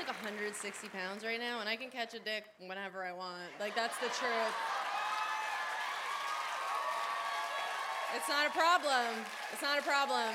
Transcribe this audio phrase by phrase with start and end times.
[0.00, 3.50] like 160 pounds right now, and I can catch a dick whenever I want.
[3.64, 4.54] Like that's the truth.
[8.16, 9.10] It's not a problem.
[9.52, 10.32] It's not a problem.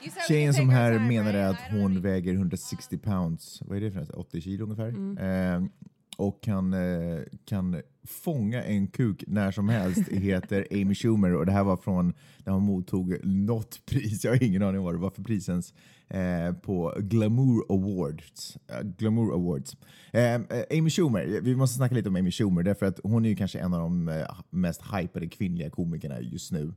[0.00, 1.50] You Tjejen som här time, menade right?
[1.50, 4.10] att hon väger 160 pounds, vad är det för något?
[4.10, 4.88] 80 kilo ungefär.
[4.88, 5.18] Mm.
[5.18, 5.70] Eh,
[6.16, 11.52] och kan, eh, kan fånga en kuk när som helst, heter Amy Schumer och det
[11.52, 12.14] här var från
[12.44, 15.74] när hon mottog något pris, jag har ingen aning vad det var för prisens,
[16.08, 18.56] eh, på Glamour Awards.
[18.68, 19.76] Eh, Glamour Awards.
[20.12, 20.40] Eh,
[20.78, 23.58] Amy Schumer, vi måste snacka lite om Amy Schumer därför att hon är ju kanske
[23.58, 26.72] en av de eh, mest hypade kvinnliga komikerna just nu.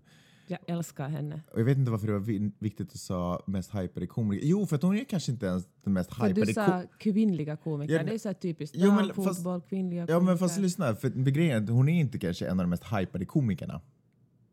[0.47, 1.41] Jag älskar henne.
[1.51, 4.47] Och jag vet inte varför det var vi- viktigt att säga mest hypade komiker.
[4.47, 7.55] Jo, för att hon är kanske inte ens den mest För hypade du sa kvinnliga
[7.57, 7.93] komiker.
[7.93, 8.75] Ja, det är så typiskt.
[8.79, 10.61] Jo, men Damfotboll, fast- kvinnliga Ja, men fast komiker.
[10.61, 10.95] lyssna.
[10.95, 13.81] För grejen är att hon är inte kanske en av de mest hypade komikerna.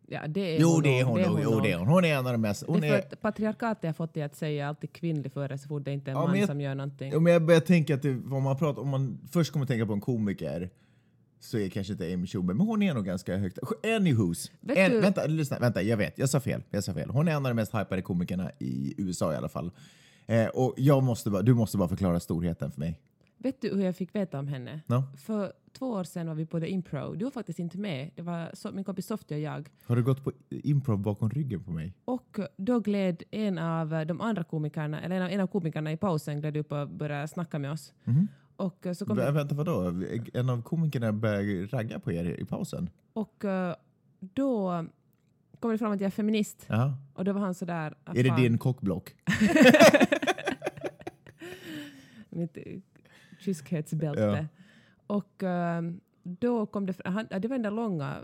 [0.06, 1.40] Ja, det är Jo, hon det är hon nog.
[1.42, 1.88] Jo, det är hon.
[1.88, 2.64] Hon är en av de mest...
[2.66, 5.58] Hon det är för är, att patriarkatet har fått dig att säga alltid kvinnlig före
[5.58, 7.12] så fort det inte är en Ja, man jag- som gör någonting.
[7.12, 9.86] Ja, men jag börjar tänka att det, om, man pratar, om man först kommer tänka
[9.86, 10.70] på en komiker
[11.44, 13.58] så är kanske inte Amy Schumer, men hon är nog ganska högt.
[13.82, 14.50] Anywho's.
[14.60, 16.62] Vet En, du- vänta, lyssna, vänta, jag vet, jag sa fel.
[16.70, 17.10] Jag sa fel.
[17.10, 19.70] Hon är en av de mest hypade komikerna i USA i alla fall.
[20.26, 23.00] Eh, och jag måste bara, du måste bara förklara storheten för mig.
[23.38, 24.80] Vet du hur jag fick veta om henne?
[24.86, 25.02] No?
[25.16, 27.14] För två år sedan var vi på The Impro.
[27.14, 28.10] Du var faktiskt inte med.
[28.14, 29.68] Det var so min kompis Sofie och jag.
[29.86, 31.92] Har du gått på improv bakom ryggen på mig?
[32.04, 35.96] Och då gled en av de andra komikerna, eller en av, en av komikerna i
[35.96, 37.92] pausen gled upp och började snacka med oss.
[38.56, 39.92] Och så kom Vä- Vänta, vadå?
[40.34, 42.90] En av komikerna började ragga på er i pausen?
[43.12, 43.74] Och eh,
[44.20, 44.84] då
[45.60, 46.66] kom det fram att jag är feminist.
[46.68, 46.96] Jaha.
[47.14, 47.94] Och då var han sådär...
[48.04, 49.14] Är det fan, din kockblock?
[52.30, 52.62] Mitt eh,
[53.40, 54.20] kyskhetsbälte.
[54.22, 54.46] Ja.
[55.06, 55.82] Och eh,
[56.24, 57.00] då kom det.
[57.04, 58.18] Han, det var den där långa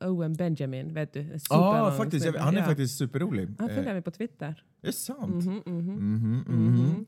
[0.00, 1.20] uh, Owen Benjamin, vet du?
[1.20, 2.26] Ja, superlång faktiskt.
[2.26, 2.64] Jag, han är Ja.
[2.66, 3.48] faktiskt superrolig.
[3.58, 4.64] Han följer Eh, mig på Twitter.
[4.80, 5.44] det är sant.
[5.44, 5.94] Mhm, mhm.
[5.94, 7.06] Mhm, mhm.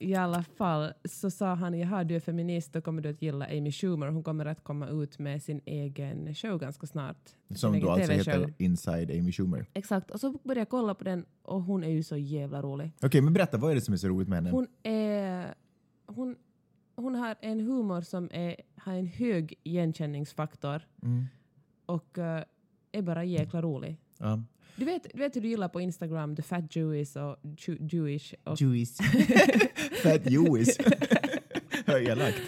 [0.00, 3.46] I alla fall så sa han, jaha du är feminist, då kommer du att gilla
[3.46, 4.06] Amy Schumer.
[4.08, 7.16] Hon kommer att komma ut med sin egen show ganska snart.
[7.54, 9.58] Som då alltså heter Inside Amy Schumer.
[9.60, 12.62] Okej, Exakt, och så började jag kolla på den och hon är ju så jävla
[12.62, 12.92] rolig.
[13.22, 14.50] men berätta, vad är det som är så roligt med henne?
[14.50, 15.54] Hon, är,
[16.06, 16.36] hon,
[17.02, 21.26] hon har en humor som är, har en hög igenkänningsfaktor Mm.
[21.86, 22.42] och eh,
[22.92, 23.96] är bara jäkla rolig.
[24.18, 24.42] Ja.
[24.76, 28.34] Du vet, du vet hur du gillar på Instagram, the fat Jewish och Ju- Jewish
[28.44, 28.96] och, Jewish.
[30.02, 30.78] Fat Jewish.
[31.86, 32.38] Elakt.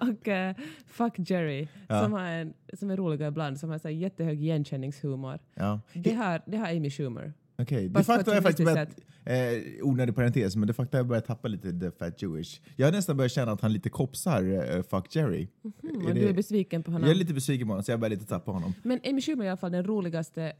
[0.00, 0.56] och eh,
[0.86, 2.02] fuck Jerry Ja.
[2.02, 5.38] som, har en, som är roliga ibland, som har så jättehög igenkänningshumor.
[5.54, 5.80] Ja.
[5.92, 7.32] Det har, det har Amy Schumer.
[7.62, 8.88] Okej, de Fast på facto har jag faktiskt börjat,
[9.24, 12.60] eh, onödig parentes, men de facto har jag börjat tappa lite the fat Jewish.
[12.76, 14.42] Jag har nästan börjat känna att han lite kopsar
[14.76, 15.48] eh, fuck Jerry.
[15.64, 17.08] Mm, Är och det- du är besviken på honom.
[17.08, 18.74] Jag är lite besviken på honom, så jag börjar lite tappa honom.
[18.82, 20.52] Men Amy Schumer är i alla fall den roligaste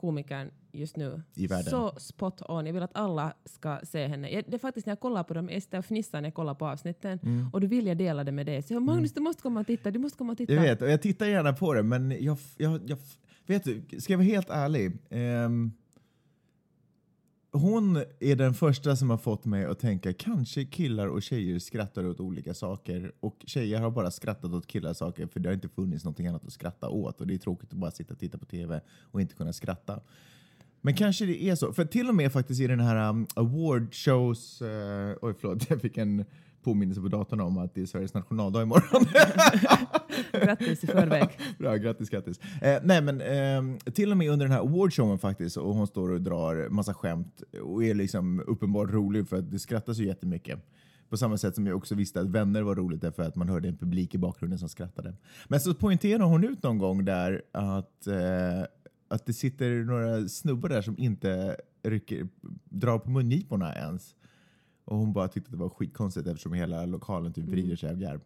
[0.00, 1.22] komikern just nu.
[1.34, 1.70] I världen.
[1.70, 2.66] Så spot on.
[2.66, 4.30] Jag vill att alla ska se henne.
[4.30, 6.34] Jag, det är faktiskt när jag kollar på dem, jag sitter och fnissar när jag
[6.34, 7.18] kollar på avsnitten.
[7.22, 7.46] Mm.
[7.52, 8.62] Och då vill jag dela det med dig.
[8.62, 9.90] Så jag, Magnus, du måste komma och titta.
[9.90, 10.52] Du måste komma och titta.
[10.52, 12.38] Jag vet, och jag tittar gärna på det, men jag...
[12.56, 12.98] jag, jag
[13.46, 14.92] vet du, ska jag vara helt ärlig?
[15.10, 15.72] Ehm,
[17.58, 22.06] hon är den första som har fått mig att tänka kanske killar och tjejer skrattar
[22.06, 23.12] åt olika saker.
[23.20, 26.44] Och tjejer har bara skrattat åt killar saker för det har inte funnits någonting annat
[26.44, 27.20] att skratta åt.
[27.20, 30.00] Och det är tråkigt att bara sitta och titta på TV och inte kunna skratta.
[30.80, 33.94] Men kanske det är så, för till och med faktiskt i den här um, award
[33.94, 34.68] shows, uh,
[35.22, 36.24] oj förlåt, jag fick en
[36.68, 39.06] påminnelse på datorn om att det är Sveriges nationaldag imorgon.
[40.46, 41.28] Grattis i förväg.
[41.58, 42.38] Bra, grattis, grattis.
[42.62, 46.10] Eh, nej, men eh, till och med under den här awardshowen faktiskt, och hon står
[46.10, 50.58] och drar massa skämt och är liksom uppenbart rolig för att det skrattas ju jättemycket.
[51.08, 53.68] På samma sätt som jag också visste att Vänner var roligt därför att man hörde
[53.68, 55.14] en publik i bakgrunden som skrattade.
[55.48, 58.62] Men så poängterar hon ut någon gång där att, eh,
[59.08, 62.28] att det sitter några snubbar där som inte rycker,
[62.64, 64.14] drar på mungiporna ens.
[64.88, 67.96] Och hon bara tyckte att det var skitkonstigt eftersom hela lokalen typ vrider sig av
[67.98, 68.20] garv.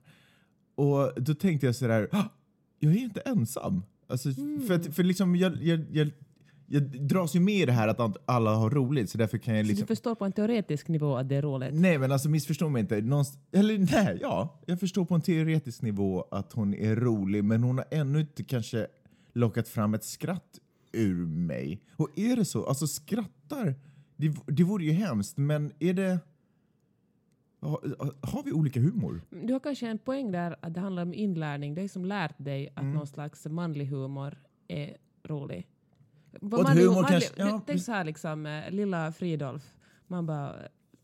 [0.75, 2.25] Och då tänkte jag sådär, "Ah,
[2.79, 3.83] jag är inte ensam.
[4.07, 4.29] Alltså,
[4.67, 6.11] För, att, för liksom jag, jag, jag,
[6.67, 9.67] jag dras ju med i det här att alla har roligt så därför kan jag
[9.67, 9.83] Så liksom...
[9.83, 11.75] du förstår på en teoretisk nivå att det är roligt.
[11.75, 13.01] Nej men alltså missförstå mig inte.
[13.01, 14.61] Någonst- eller nej, ja.
[14.67, 18.45] Jag förstår på en teoretisk nivå att hon är rolig men hon har ännu inte
[18.45, 18.87] kanske
[19.33, 20.59] lockat fram ett skratt
[20.93, 21.81] ur mig.
[21.97, 23.75] Och är det så, alltså skrattar,
[24.17, 26.19] det, det vore ju hemskt men är det...
[27.63, 29.21] Har, vi olika humor?
[29.31, 31.75] Du har kanske en poäng där att det handlar om inlärning.
[31.75, 32.95] Det är som lärt dig att Mm.
[32.95, 34.39] någon slags manlig humor
[34.69, 35.69] är rolig.
[36.41, 39.75] Vad Och manlig- humor manlig- kanske- ja, Tänk så här liksom, eh, lilla Fridolf.
[40.07, 40.55] Man bara,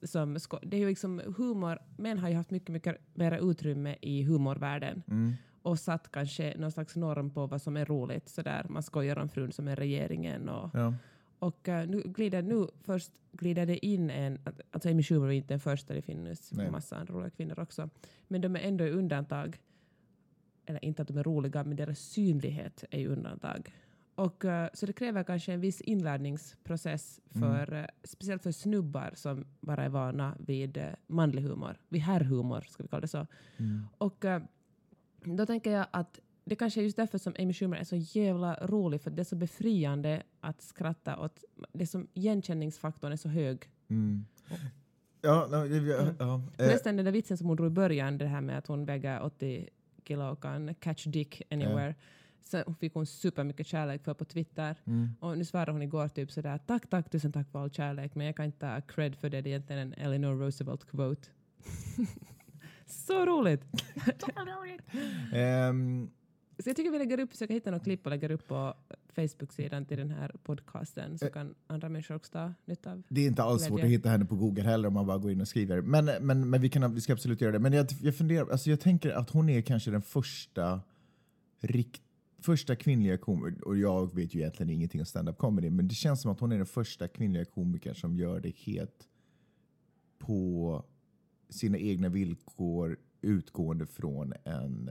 [0.03, 4.23] som, det är ju liksom humor, män har ju haft mycket, mycket mer utrymme i
[4.23, 5.03] humorvärlden.
[5.09, 5.33] Mm.
[5.63, 8.29] Och satt kanske någon slags norm på vad som är roligt.
[8.29, 8.67] Sådär.
[8.69, 10.95] Man skojar om frun som är regeringen och, Ja.
[11.39, 14.39] Och eh, nu glider nu först glider det in en,
[14.71, 16.71] alltså Amy Schumer är inte den första, det finns Nej.
[16.71, 17.91] massa andra roliga kvinnor också.
[18.29, 19.59] Men de är ändå i undantag.
[20.67, 23.73] Eller inte att de är roliga, men deras synlighet är i undantag.
[24.15, 29.47] Och, eh, så det kräver kanske en viss inlärningsprocess, för, eh, speciellt för snubbar som
[29.61, 31.77] bara är vana vid manlig humor.
[31.89, 33.27] Vid herrhumor, ska vi kalla det så.
[33.99, 34.43] Och eh,
[35.25, 38.55] då tänker jag att det kanske är just därför som Amy Schumer är så jävla
[38.67, 41.45] rolig, för det är så befriande att skratta åt.
[41.73, 43.71] Det som igenkänningsfaktorn är så hög.
[43.91, 44.25] Mm.
[45.21, 46.15] Ja, ja, ja, Mm.
[46.19, 46.43] ja.
[46.59, 48.85] Eh, Förresten den där vitsen som hon drog i början, det här med att hon
[48.85, 49.69] väger 80
[50.05, 51.95] kilo och kan catch dick anywhere.
[52.43, 54.77] Så fick hon supermycket kärlek för på Twitter.
[54.85, 55.09] mm.
[55.21, 58.27] Och nu svarade hon igår typ sådär tack, tack, tusen tack för all kärlek, men
[58.27, 59.41] jag kan inte ta cred för det.
[59.41, 61.29] Det är egentligen en Eleanor Roosevelt quote.
[62.87, 63.65] så roligt!
[65.35, 66.11] Ehm,
[66.63, 68.75] Så jag tycker vi lägger upp, försöker hitta något klipp och lägger upp på
[69.09, 71.33] Facebook-sidan till den här podcasten så Eh.
[71.33, 73.03] kan andra människor också ta nytta av.
[73.09, 73.85] Det är inte alls svårt Glädje.
[73.85, 75.81] att hitta henne på Google heller om man bara går in och skriver.
[75.81, 77.59] Men, men, men vi, kan, vi ska absolut göra det.
[77.59, 80.81] Men jag, jag funderar, alltså jag tänker att hon är kanske den första,
[81.61, 82.03] rikt,
[82.39, 86.23] första kvinnliga komikern, och jag vet ju egentligen ingenting om stand-up comedy, men det känns
[86.23, 89.09] som att hon är den första kvinnliga komikern som gör det helt
[90.19, 90.85] på
[91.49, 94.91] sina egna villkor utgående från en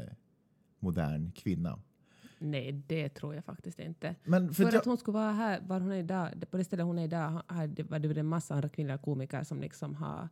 [0.79, 1.79] modern kvinna.
[2.39, 4.15] Nej, det tror jag faktiskt inte.
[4.23, 6.85] Men För, för, att hon skulle vara här, var hon är idag, på det stället
[6.85, 7.41] hon är idag,
[7.89, 10.29] var det en massa andra kvinnliga komiker som liksom har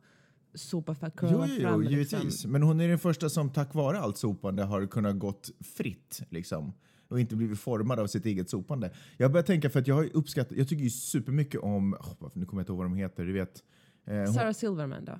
[0.54, 1.82] sopat för Jo, curla jo, fram.
[1.82, 2.18] jo, liksom.
[2.18, 2.46] givetvis.
[2.46, 6.22] Men hon är den första som tack vare allt sopande har kunnat gått fritt.
[6.28, 6.72] Liksom.
[7.08, 8.90] Och inte blivit formad av sitt eget sopande.
[9.16, 12.46] Jag börjar tänka, för att jag har uppskattat, jag tycker ju supermycket om, oh, nu
[12.46, 13.62] kommer jag inte ihåg vad de heter, du vet.
[14.06, 15.12] Eh, hon, Sarah Silverman då?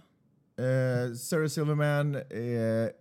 [0.62, 2.22] eh, Sarah Silverman eh,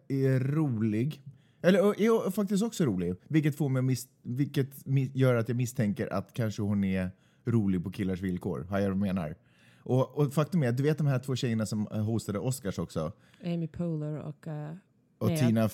[0.07, 1.21] är rolig.
[1.65, 3.15] Eller är faktiskt också rolig.
[3.27, 4.69] Vilket, får mig mis, vilket
[5.13, 7.11] gör att jag misstänker att kanske hon är
[7.45, 8.65] rolig på killars villkor.
[8.69, 9.35] Har jag vad menar?
[9.77, 13.11] Och, och faktum är du vet de här två tjejerna som eh, hostade Oscars också?
[13.43, 14.69] Amy Poehler och uh,
[15.17, 15.69] Och Nej, Tina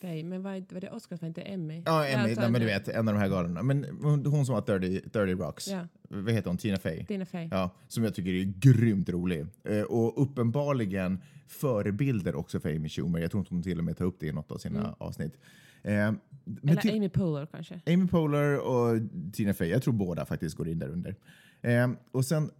[0.00, 0.24] Faye.
[0.24, 1.82] Men var, var det Oscar, var inte Emmy?
[1.86, 3.62] Ja, Emmy, nej, men du vet, en av de här galorna.
[3.62, 3.84] Men
[4.24, 5.68] hon, som var 30, 30 Rocks.
[5.68, 6.56] Ja, Vad heter hon?
[6.58, 7.04] Tina Fey?
[7.04, 7.48] Tina Fey.
[7.50, 9.46] Ja, som jag tycker är grymt rolig.
[9.64, 13.18] Eh, och uppenbarligen förebilder också för Amy Schumer.
[13.18, 14.92] Jag tror inte hon till och med tar upp det i något av sina Mm.
[14.98, 15.32] avsnitt.
[15.82, 16.18] Eh, men
[16.78, 17.80] Eller Amy Poehler kanske.
[17.86, 19.00] Amy Poehler och
[19.32, 19.68] Tina Fey.
[19.68, 21.16] Jag tror båda faktiskt går in där under.
[21.62, 22.50] Eh, och sen...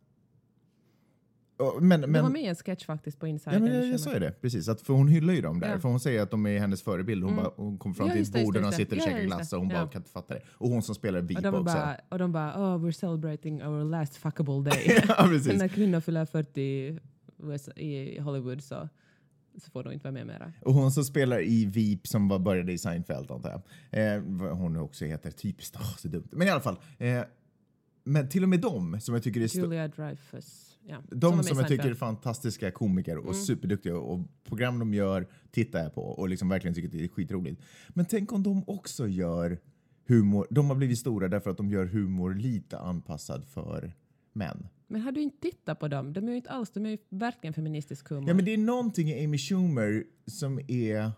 [1.61, 3.55] och- men, men, var med i en sketch faktiskt på Inside.
[3.55, 4.69] Ja, men jag, jag sa ju det, precis.
[4.69, 5.69] Att, för hon hyllar ju dem där.
[5.73, 5.79] Ja.
[5.81, 7.23] För hon säger att de är hennes förebild.
[7.25, 7.45] Hon, Mm.
[7.45, 8.77] bara, hon kom fram Ja, till ett det, bord där det, de det.
[8.77, 9.57] sitter och Ja, käkar glass det.
[9.57, 10.41] och hon bara kan inte fatta det.
[10.51, 11.75] Och hon som spelar Och VIP de, var också.
[11.75, 15.03] bara, och de bara, oh, we're celebrating our last fuckable day.
[15.09, 15.59] ja, precis.
[15.59, 16.99] När kvinnor fyller 40
[17.77, 18.89] i Hollywood så,
[19.63, 20.53] så får de inte vara med mera.
[20.63, 24.17] Och hon som spelar i VIP som var började i Seinfeld antar jag.
[24.17, 24.23] Eh,
[24.55, 26.29] hon också heter, typiskt, åh så dumt.
[26.33, 26.77] Men i alla fall.
[26.99, 27.21] Eh,
[28.05, 30.70] men till och med dem som jag tycker är Julia Dreyfus.
[30.87, 33.35] Ja, de som jag tycker är fantastiska komiker och Mm.
[33.35, 37.09] superduktiga och program de gör tittar jag på och liksom verkligen tycker att det är
[37.09, 37.63] skitroligt.
[37.89, 39.59] Men tänk om de också gör
[40.07, 40.47] humor.
[40.51, 43.93] De har blivit stora därför att de gör humor lite anpassad för
[44.33, 44.69] män.
[44.87, 46.13] Men har du inte tittat på dem?
[46.13, 48.29] De är ju inte alls, de är ju verkligen feministisk humor.
[48.29, 51.11] Ja, men det är någonting i Amy Schumer som är,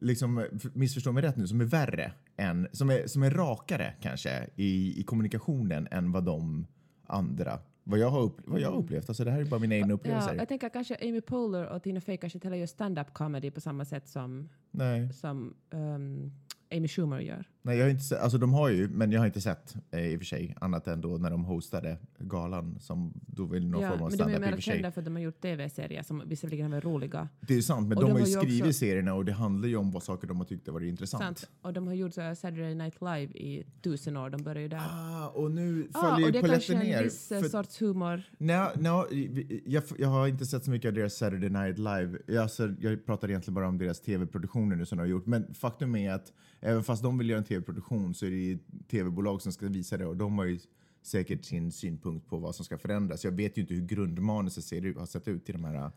[0.00, 4.48] liksom, missförstå mig rätt nu, som är värre än, som är, som är rakare kanske
[4.56, 6.66] i, i kommunikationen än vad de
[7.06, 7.58] andra,
[7.88, 9.08] vad jag har, upp, vad jag har upplevt.
[9.08, 10.30] Alltså det här är bara mina egna upplevelser.
[10.30, 13.50] ja, jag tänker kanske Amy Poehler och Tina Fey kanske inte heller gör stand-up comedy
[13.50, 16.32] på samma sätt som, Nej, som ehm,
[16.72, 17.44] Amy Schumer gör.
[17.68, 20.00] Nej, jag har inte sett, alltså de har ju, men jag har inte sett eh,
[20.06, 23.82] i och för sig, annat än då när de hostade galan som då var någon
[23.82, 24.72] Ja, form av men de är stand-up i mer och för sig.
[24.74, 27.28] kända för att de har gjort tv-serier som visserligen är roliga.
[27.40, 29.68] Det är sant, men Och de, de har ju skrivit också- serierna och det handlar
[29.68, 31.22] ju om vad saker de har tyckt varit intressant.
[31.22, 31.50] Sant.
[31.62, 34.30] Och de har gjort så Saturday Night Live i tusen år.
[34.30, 34.78] De började ju där.
[34.90, 36.98] Ah, och nu Ah, följer och det ju är kanske polletten ner.
[36.98, 38.22] en viss eh, för- sorts humor.
[38.38, 42.18] Nej, nej, jag, jag har inte sett så mycket av deras Saturday Night Live.
[42.26, 45.26] Jag, alltså, jag pratar egentligen bara om deras tv-produktioner nu som de har gjort.
[45.26, 48.58] Men faktum är att även fast de vill göra en tv-produktion så är det ju
[48.90, 50.58] tv-bolag som ska visa det och de har ju
[51.02, 53.24] säkert sin synpunkt på vad som ska förändras.
[53.24, 55.90] Jag vet ju inte hur grundmanuset ser ut, har sett ut i de här uh,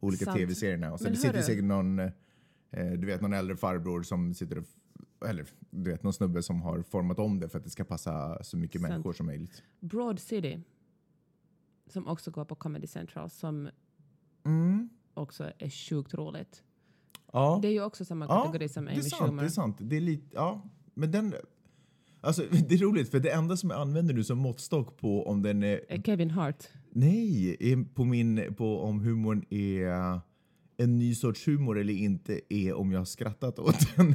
[0.00, 0.38] olika Sant.
[0.38, 0.92] tv-serierna.
[0.92, 1.42] Och så Men det sitter hörru.
[1.42, 2.10] säkert någon, eh,
[2.98, 4.64] du vet, någon äldre farbror som sitter och
[5.28, 8.44] eller du vet, någon snubbe som har format om det för att det ska passa
[8.44, 8.90] så mycket Sant.
[8.92, 9.62] människor som möjligt.
[9.80, 10.60] Broad City,
[11.86, 13.68] som också går på Comedy Central, som
[14.44, 14.88] Mm.
[15.14, 16.62] också är sjukt roligt.
[17.32, 17.58] Ja.
[17.62, 19.42] Det är ju också samma Ja, kategori som Det Amy Schumer.
[19.42, 19.76] det är sant.
[19.80, 20.62] Det är lite, ja,
[20.98, 21.34] men den...
[22.20, 25.42] Alltså, det är roligt, för det enda som jag använder nu som måttstock på om
[25.42, 26.02] den är...
[26.04, 26.64] Kevin Hart.
[26.92, 28.54] Nej, är på min...
[28.56, 30.20] På om humorn är
[30.76, 34.14] en ny sorts humor eller inte är om jag har skrattat åt den.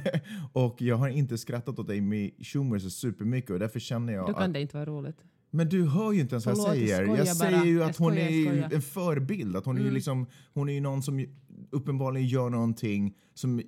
[0.53, 4.33] Och jag har inte skrattat åt Amy Schumer så supermycket och därför känner jag Då
[4.33, 4.53] kan att...
[4.53, 5.17] det inte vara roligt.
[5.51, 7.01] Men du hör ju inte ens vad jag säger.
[7.01, 7.25] Jag bara.
[7.25, 9.55] säger ju att hon är en förebild.
[9.55, 9.93] Att hon är Mm.
[9.93, 11.25] liksom, hon är ju någon som
[11.71, 13.61] uppenbarligen gör någonting som...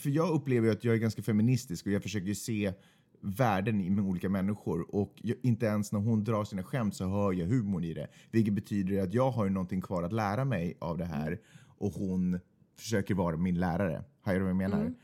[0.00, 2.72] För jag upplever ju att jag är ganska feministisk och jag försöker se
[3.20, 7.08] värden i med olika människor och jag, inte ens när hon drar sina skämt så
[7.08, 8.08] hör jag humorn i det.
[8.30, 11.40] Vilket betyder att jag har ju någonting kvar att lära mig av det här
[11.78, 12.40] och hon
[12.78, 14.04] försöker vara min lärare.
[14.22, 14.94] Har du vad jag menar?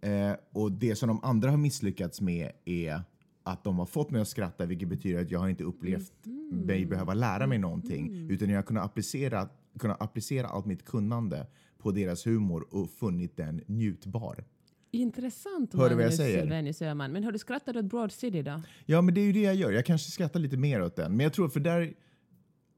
[0.00, 3.02] Eh, och det som de andra har misslyckats med är
[3.42, 6.12] att de har fått mig att skratta vilket betyder att jag har inte upplevt
[6.52, 11.46] mig behöva lära mig någonting utan jag har kunnat applicera, kunnat applicera allt mitt kunnande
[11.80, 14.44] på deras humor och funnit den njutbar.
[14.92, 16.40] Intressant, Hör du vad jag säger?
[16.40, 17.12] Silvenius Öhman.
[17.12, 18.62] Men har du skrattat åt Broad City då?
[18.86, 19.72] Ja, men det är ju det jag gör.
[19.72, 21.16] Jag kanske skrattar lite mer åt den.
[21.16, 21.94] Men jag tror för där...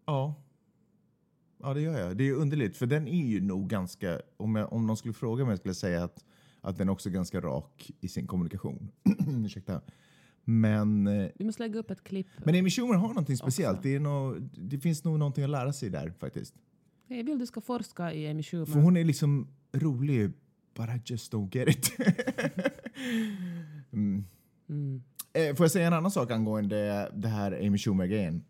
[0.07, 0.35] Ja.
[1.63, 2.17] Ja, det gör jag.
[2.17, 4.21] Det är underligt, för den är ju nog ganska...
[4.37, 6.25] Om, jag, om någon skulle fråga mig skulle jag säga att,
[6.61, 8.89] att den är också ganska rak i sin kommunikation.
[9.45, 9.81] Ursäkta.
[10.45, 12.27] Men, eh, Vi måste lägga upp ett klipp.
[12.45, 13.83] men Amy Schumer har någonting speciellt.
[13.83, 16.55] Det, är nå det finns nog någonting att lära sig där faktiskt.
[17.09, 18.67] Jag vill du ska forska i Amy Schumer.
[18.67, 20.31] För hon är liksom rolig,
[20.77, 21.93] but I just don't get it.
[23.93, 24.25] mm.
[24.69, 25.03] Mm.
[25.33, 28.45] Eh, Får jag säga en annan sak angående det här Amy Schumer-grejen?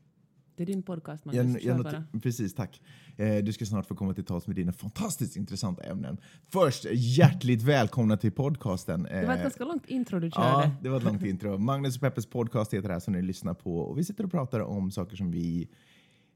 [0.56, 1.62] Det är din podcast, Magnus.
[1.62, 2.80] Jag, jag precis, tack.
[3.16, 6.18] Eh, du ska snart få komma till tals med dina fantastiskt intressanta ämnen.
[6.48, 9.02] Först, hjärtligt välkomna till podcasten.
[9.02, 10.46] Det var ett Eh, ganska långt intro du körde.
[10.46, 11.58] Ja, det var ett långt intro.
[11.58, 13.78] Magnus och Peppes podcast heter det här som ni lyssnar på.
[13.78, 15.68] Och vi sitter och pratar om saker som vi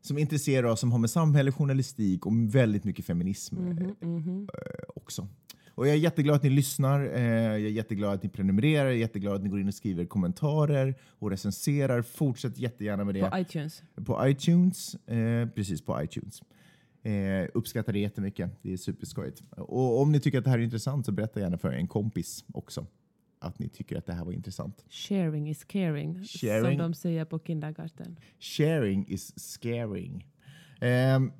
[0.07, 3.57] som intresserar oss, som har med samhälle, journalistik och väldigt mycket feminism
[4.01, 5.29] Mhm, eh, också.
[5.75, 8.95] Och jag är jätteglad att ni lyssnar, eh, jag är jätteglad att ni prenumererar, jag
[8.95, 12.03] är jätteglad att ni går in och skriver kommentarer och recenserar.
[12.03, 13.83] Fortsätt jättegärna med det På iTunes.
[14.05, 14.95] på iTunes.
[14.95, 16.43] Eh, precis, på iTunes.
[17.03, 18.51] Eh, uppskattar det jättemycket.
[18.63, 19.43] Det är superskojigt.
[19.57, 22.45] Och om ni tycker att det här är intressant så berätta gärna för en kompis
[22.55, 22.87] också
[23.47, 24.85] att ni tycker att det här var intressant.
[24.89, 26.65] Sharing is caring, Sharing.
[26.65, 28.19] som de säger på kindergarten.
[28.41, 30.27] Sharing is scaring.
[30.81, 31.33] Ehm,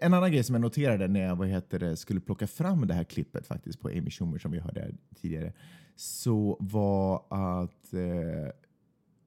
[0.00, 2.94] en annan grej som jag noterade när jag vad heter det, skulle plocka fram det
[2.94, 4.90] här klippet faktiskt på Amy Schumer som vi hörde
[5.20, 5.52] tidigare
[5.96, 7.16] så var
[7.60, 8.52] att eh,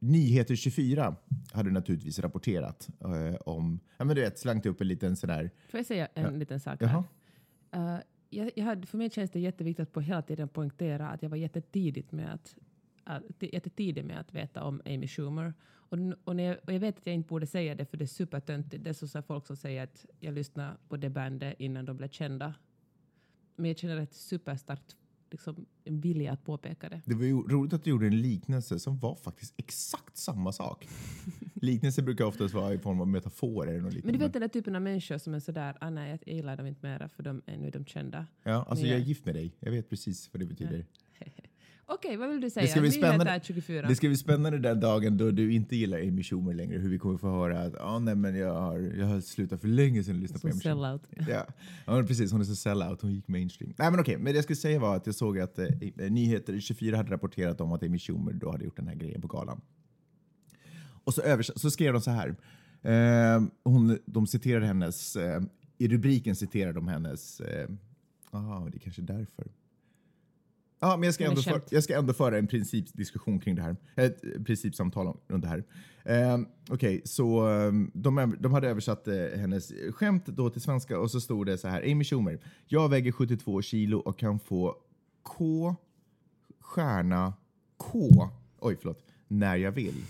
[0.02, 1.16] Nyheter 24
[1.52, 5.52] hade naturligtvis rapporterat eh, om, ja men du vet, slängt upp en liten sån där,
[5.70, 6.30] Får jag säga en Ja.
[6.30, 7.04] liten sak här?
[7.72, 7.98] Eh,
[8.30, 11.30] jag, jag hade, för mig känns det jätteviktigt att på hela tiden poängtera att jag
[11.30, 12.58] var jättetidigt med att,
[13.04, 15.54] att, jättetidig med att veta om Amy Schumer.
[15.70, 18.06] Och, och, när jag, och jag vet att jag inte borde säga det för det
[18.06, 18.84] är supertöntigt.
[18.84, 22.10] Det är så folk som säger att jag lyssnade på det bandet innan de blev
[22.10, 22.54] kända.
[23.56, 24.96] Men jag känner ett superstarkt
[25.32, 27.02] liksom, en vilja att påpeka det.
[27.06, 30.88] det var ju roligt att du gjorde en liknelse som var faktiskt exakt samma sak.
[31.62, 33.72] Liknelser brukar oftast vara i form av metaforer.
[33.72, 36.20] eller något Men du vet den där typen av människor som är sådär, ah, nej
[36.26, 38.26] jag gillar dem inte mera för de är nu de kända.
[38.44, 39.56] Ja, alltså jag är gift med dig.
[39.60, 40.86] Jag vet precis vad det betyder.
[41.92, 42.68] Okej, vad vill du säga?
[42.68, 43.40] ska bli spännande.
[43.44, 43.88] 24.
[43.88, 46.78] Det ska bli spännande den dagen då du inte gillar Amy Schumer längre.
[46.78, 49.68] Hur vi kommer få höra att ah, nej, men jag, har, jag har slutat för
[49.68, 50.76] länge sedan att lyssna på Amy Schumer.
[50.76, 51.02] sellout.
[51.30, 51.46] Ja.
[51.86, 52.32] ja, men precis.
[52.32, 53.02] Hon är så sellout.
[53.02, 53.74] Hon gick mainstream.
[53.78, 54.18] Nej, men okej.
[54.18, 55.68] Men det jag skulle säga var att jag såg att eh,
[56.10, 59.28] Nyheter 24 hade rapporterat om att Amy Schumer då hade gjort den här grejen på
[59.28, 59.62] galan.
[61.10, 62.36] Och så, övers- så skrev de så här.
[62.82, 65.16] Eh, hon, de citerade hennes...
[65.16, 65.42] Eh,
[65.78, 67.40] I rubriken citerade de hennes...
[67.40, 67.70] Eh,
[68.32, 69.48] aha, det är kanske därför.
[70.80, 73.76] Ja, men jag ska, ändå för, jag ska ändå föra en principdiskussion kring det här.
[73.96, 75.64] Ett principsamtal om, runt det här.
[76.04, 76.38] Eh,
[76.70, 81.22] Okej, så eh, de, de hade översatt eh, hennes skämt då till svenska och så
[81.22, 81.92] stod det så här.
[81.92, 82.40] Amy Schumer.
[82.68, 84.76] Jag väger 72 kilo och kan få
[85.24, 85.76] K
[86.60, 87.34] stjärna
[87.78, 88.10] K.
[88.60, 89.09] Oj, förlåt.
[89.32, 90.04] När jag vill.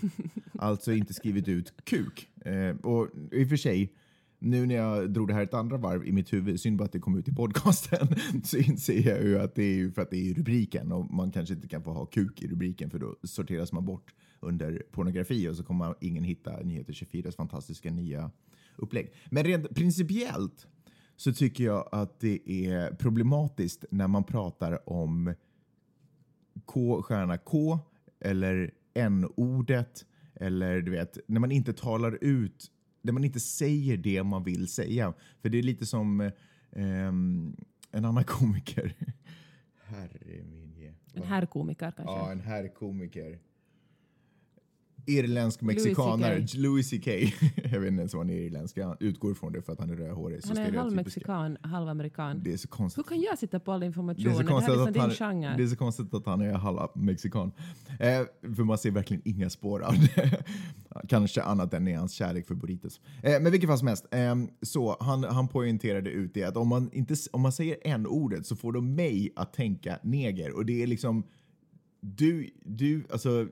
[0.62, 2.28] Alltså inte skrivit ut kuk.
[2.44, 3.92] Eh, och i och för sig,
[4.38, 6.92] nu när jag drog det här ett andra varv i mitt huvud, synd bara att
[6.92, 8.08] det kom ut i podcasten,
[8.44, 11.14] så inser jag ju att det är ju för att det är i rubriken och
[11.14, 14.82] man kanske inte kan få ha kuk i rubriken för då sorteras man bort under
[14.90, 18.30] pornografi och så kommer ingen hitta Nyheter 24s fantastiska nya
[18.76, 19.12] upplägg.
[19.30, 20.66] Men rent principiellt
[21.16, 25.34] så tycker jag att det är problematiskt när man pratar om
[26.64, 27.78] K stjärna K
[28.20, 32.70] eller N-ordet eller du vet, när man inte talar ut,
[33.02, 35.14] när man inte säger det man vill säga.
[35.42, 36.32] För det är lite som eh,
[37.92, 38.94] en annan komiker.
[39.84, 40.70] Herre min.
[41.14, 42.14] En herrkomiker kanske.
[42.14, 43.38] Ja, en herrkomiker.
[45.06, 45.98] Irländsk CK.
[46.54, 47.06] Louis CK.
[47.72, 48.76] jag vet inte ens om han är irländsk.
[48.76, 50.40] Jag utgår från det för att han är rödhårig.
[50.48, 52.40] Han är halv mexikan, halv amerikan.
[52.44, 52.98] Det är så konstigt.
[52.98, 54.26] Hur kan jag sitta på all Det information?
[54.26, 55.56] är, så Det här konstigt är liksom din han, genre.
[55.56, 57.52] det är så konstigt att han är halva mexikan.
[58.00, 60.44] Eh, för man ser verkligen inga spår av det.
[61.08, 63.00] Kanske annat än i hans kärlek för burritos.
[63.22, 66.68] Eh, men vilket fall som helst, eh, så han, han poängterade ut det att om
[66.68, 70.56] man, inte, om man säger en ordet så får de mig att tänka neger.
[70.56, 71.24] Och det är liksom,
[72.00, 73.48] du, du, alltså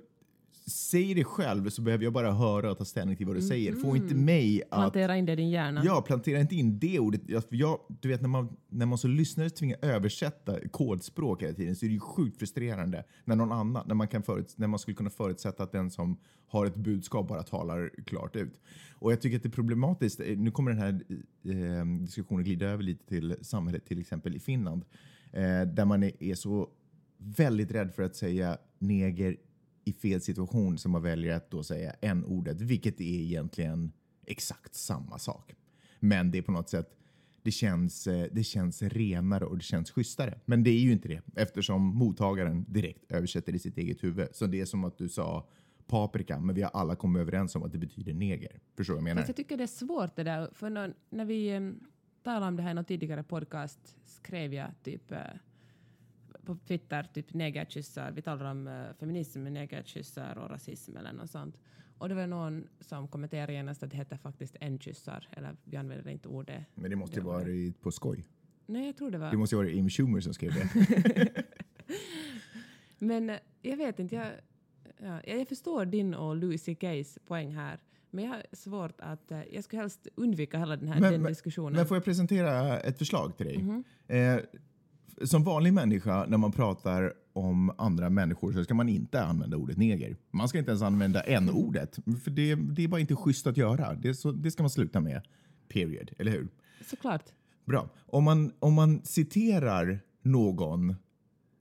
[0.69, 3.73] säger det själv så behöver jag bara höra och ta ställning till vad du säger.
[3.73, 4.79] Få inte mig att...
[4.79, 5.83] Plantera in det i din hjärna.
[5.85, 7.21] Ja, plantera inte in det ordet.
[7.27, 11.77] Jag, jag, du vet, när man, när man som lyssnare tvingas översätta kodspråk hela tiden
[11.77, 14.79] så är det ju sjukt frustrerande när någon annan, när man, kan förut, när man
[14.79, 18.61] skulle kunna förutsätta att den som har ett budskap bara talar klart ut.
[18.93, 20.21] Och jag tycker att det är problematiskt.
[20.21, 21.03] Eh, nu kommer den här
[21.45, 24.85] eh, diskussionen glida över lite till samhället, till exempel i Finland,
[25.33, 26.69] eh, där man är, är så
[27.19, 29.37] väldigt rädd för att säga neger
[29.88, 33.92] i fel situation som man väljer att då säga n-ordet, vilket är egentligen
[34.26, 35.54] exakt samma sak.
[36.00, 36.95] Men det är på något sätt,
[37.42, 40.40] det känns, eh, det känns renare och det känns schysstare.
[40.45, 44.28] Men det är ju inte det eftersom mottagaren direkt översätter i sitt eget huvud.
[44.33, 45.49] Så det är som att du sa
[45.87, 48.61] paprika, men vi har alla kommit överens om att det betyder neger.
[48.76, 49.23] Förstår du vad jag menar?
[49.23, 51.80] Fast jag tycker det är svårt det där, för när, när vi um,
[52.23, 55.18] talade om det här i någon tidigare podcast skrev jag typ uh,
[56.49, 61.57] på Twitter typ negerkyssar, vi talar om uh, feminism negerkyssar och rasism eller något sånt.
[61.99, 66.11] Och det var någon som kommenterade genast att det heter faktiskt en-kyssar, eller vi använder
[66.11, 66.62] inte ordet.
[66.75, 67.81] Men det måste ju ordet.
[67.81, 68.25] på skoj.
[68.67, 69.31] Nej, jag tror det var...
[69.31, 71.33] Det måste ju vara Amy Schumer som skrev det.
[72.99, 74.28] Men eh, jag vet inte, jag,
[74.99, 77.78] ja, jag förstår din och Louis CKs poäng här.
[78.11, 79.31] Men jag har svårt att...
[79.33, 81.73] eh, Jag skulle helst undvika hela den här Men- den diskussionen.
[81.73, 83.59] Men får jag presentera ett förslag till dig?
[83.59, 83.85] Mhm.
[84.09, 84.38] Eh,
[85.25, 89.77] som vanlig människa, när man pratar om andra människor så ska man inte använda ordet
[89.77, 90.17] neger.
[90.31, 93.95] Man ska inte ens använda n-ordet, för det, det är bara inte schysst att göra.
[93.95, 95.23] Det, så, det ska man sluta med.
[95.69, 96.11] Period.
[96.19, 96.49] Eller hur?
[96.91, 97.25] Såklart.
[97.65, 97.88] Bra.
[98.07, 100.95] Om man, om man citerar någon,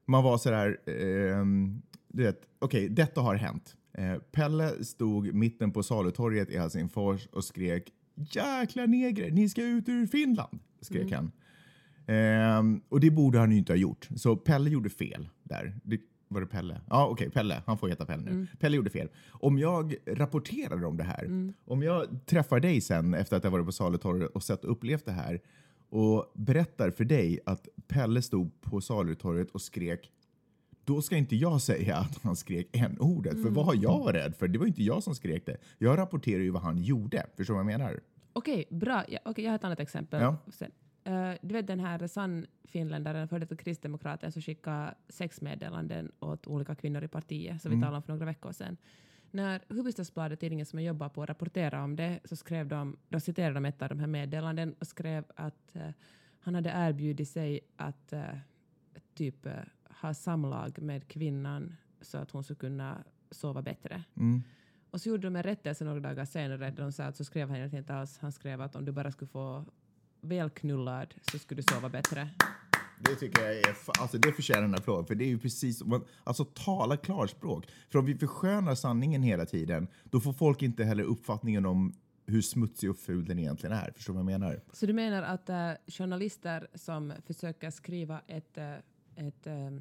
[0.05, 3.75] man var sådär, ehm, du vet, okej, detta har hänt.
[3.93, 9.89] Eh, Pelle stod mitten på salutorget i Helsingfors och skrek jäkla negrer, ni ska ut
[9.89, 11.31] ur Finland, skrek han.
[12.07, 14.09] Ehm, och det borde han ju inte ha gjort.
[14.15, 15.79] Så Pelle gjorde fel där.
[15.83, 16.81] Det, var det Pelle?
[16.89, 17.61] Ja, okej, Pelle.
[17.65, 18.47] Han får heta Pelle nu.
[18.59, 19.09] Pelle gjorde fel.
[19.29, 23.65] Om jag rapporterar om det här, om jag träffar dig sen efter att jag varit
[23.65, 25.41] på Salutorget och sett och upplevt det här
[25.89, 30.11] och berättar för dig att Pelle stod på Salutorget och skrek
[30.85, 33.41] då ska inte jag säga att han skrek n-ordet.
[33.41, 34.47] För vad har jag varit rädd för?
[34.47, 35.57] Det var inte jag som skrek det.
[35.77, 37.25] Jag rapporterar ju vad han gjorde.
[37.37, 37.99] Förstår du vad jag menar?
[38.33, 39.03] Okej, bra.
[39.07, 40.21] Ja, okej, jag har ett annat exempel.
[40.21, 40.37] Ja.
[41.07, 46.75] Eh, du vet den här sann finländaren, före detta kristdemokraten, som skickade sexmeddelanden åt olika
[46.75, 48.77] kvinnor i partiet, som vi talade om för några veckor sedan.
[49.31, 53.53] När Hufvudstadsbladet, tidningen som jag jobbar på, rapporterade om det, så skrev de, då citerade
[53.53, 55.89] de ett av de här meddelanden och skrev att eh,
[56.39, 58.21] han hade erbjudit sig att eh,
[59.13, 59.47] typ
[60.01, 64.03] ha samlag med kvinnan så att hon skulle kunna sova bättre.
[64.15, 64.43] Mm.
[64.91, 67.49] Och så gjorde de en rättelse några dagar senare där de sa att så skrev
[67.49, 68.17] han inte alls.
[68.17, 69.65] Han skrev att om du bara skulle få
[70.21, 72.29] välknullad så skulle du sova bättre.
[72.99, 75.07] Det tycker jag är, alltså det förtjänar en applåd.
[75.07, 75.83] För det är ju precis,
[76.23, 77.65] alltså tala klarspråk.
[77.89, 81.93] För om vi förskönar sanningen hela tiden, då får folk inte heller uppfattningen om
[82.25, 83.91] hur smutsig och ful den egentligen är.
[83.91, 84.61] Förstår du vad jag menar?
[84.73, 88.73] Så du menar att eh, journalister som försöker skriva ett, eh,
[89.15, 89.71] ett eh,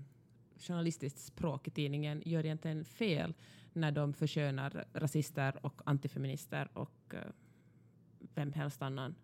[0.59, 3.35] journalistiskt språk i tidningen gör egentligen fel
[3.73, 7.15] när de förskönar rasister och antifeminister och
[8.35, 9.15] vem helst annan?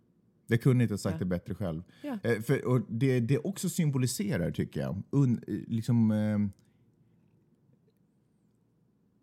[0.53, 1.19] Jag kunde inte ha sagt Ja.
[1.19, 1.83] det bättre själv.
[2.03, 2.19] Ja.
[2.23, 6.11] Eh, för, och det, det också symboliserar, tycker jag, un, liksom...
[6.11, 6.38] Eh,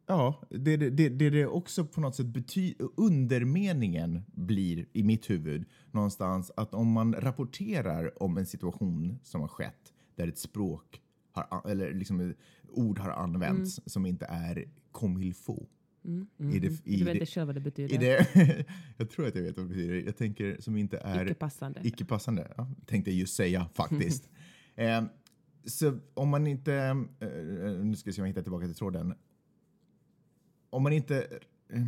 [0.07, 2.87] ja, det det, det det också på något sätt betyder...
[2.95, 9.47] Undermeningen blir i mitt huvud någonstans att om man rapporterar om en situation som har
[9.47, 12.33] skett där ett språk har, eller liksom
[12.69, 15.69] ord har använts som inte är comme il faut.
[16.09, 16.79] Mm, I det- mm.
[16.83, 17.95] i du vet det- inte själv vad det betyder.
[17.95, 18.65] I det,
[18.97, 19.95] jag tror att jag vet vad det betyder.
[20.05, 21.25] Jag tänker som inte är...
[21.25, 21.79] Icke passande.
[21.83, 24.29] Icke passande, ja, tänkte jag just säga faktiskt.
[24.75, 25.03] eh,
[25.65, 26.73] så om man inte,
[27.19, 27.27] eh,
[27.83, 29.13] nu ska vi se om jag hittar tillbaka till tråden.
[30.69, 31.41] Om man inte,
[31.73, 31.81] eh,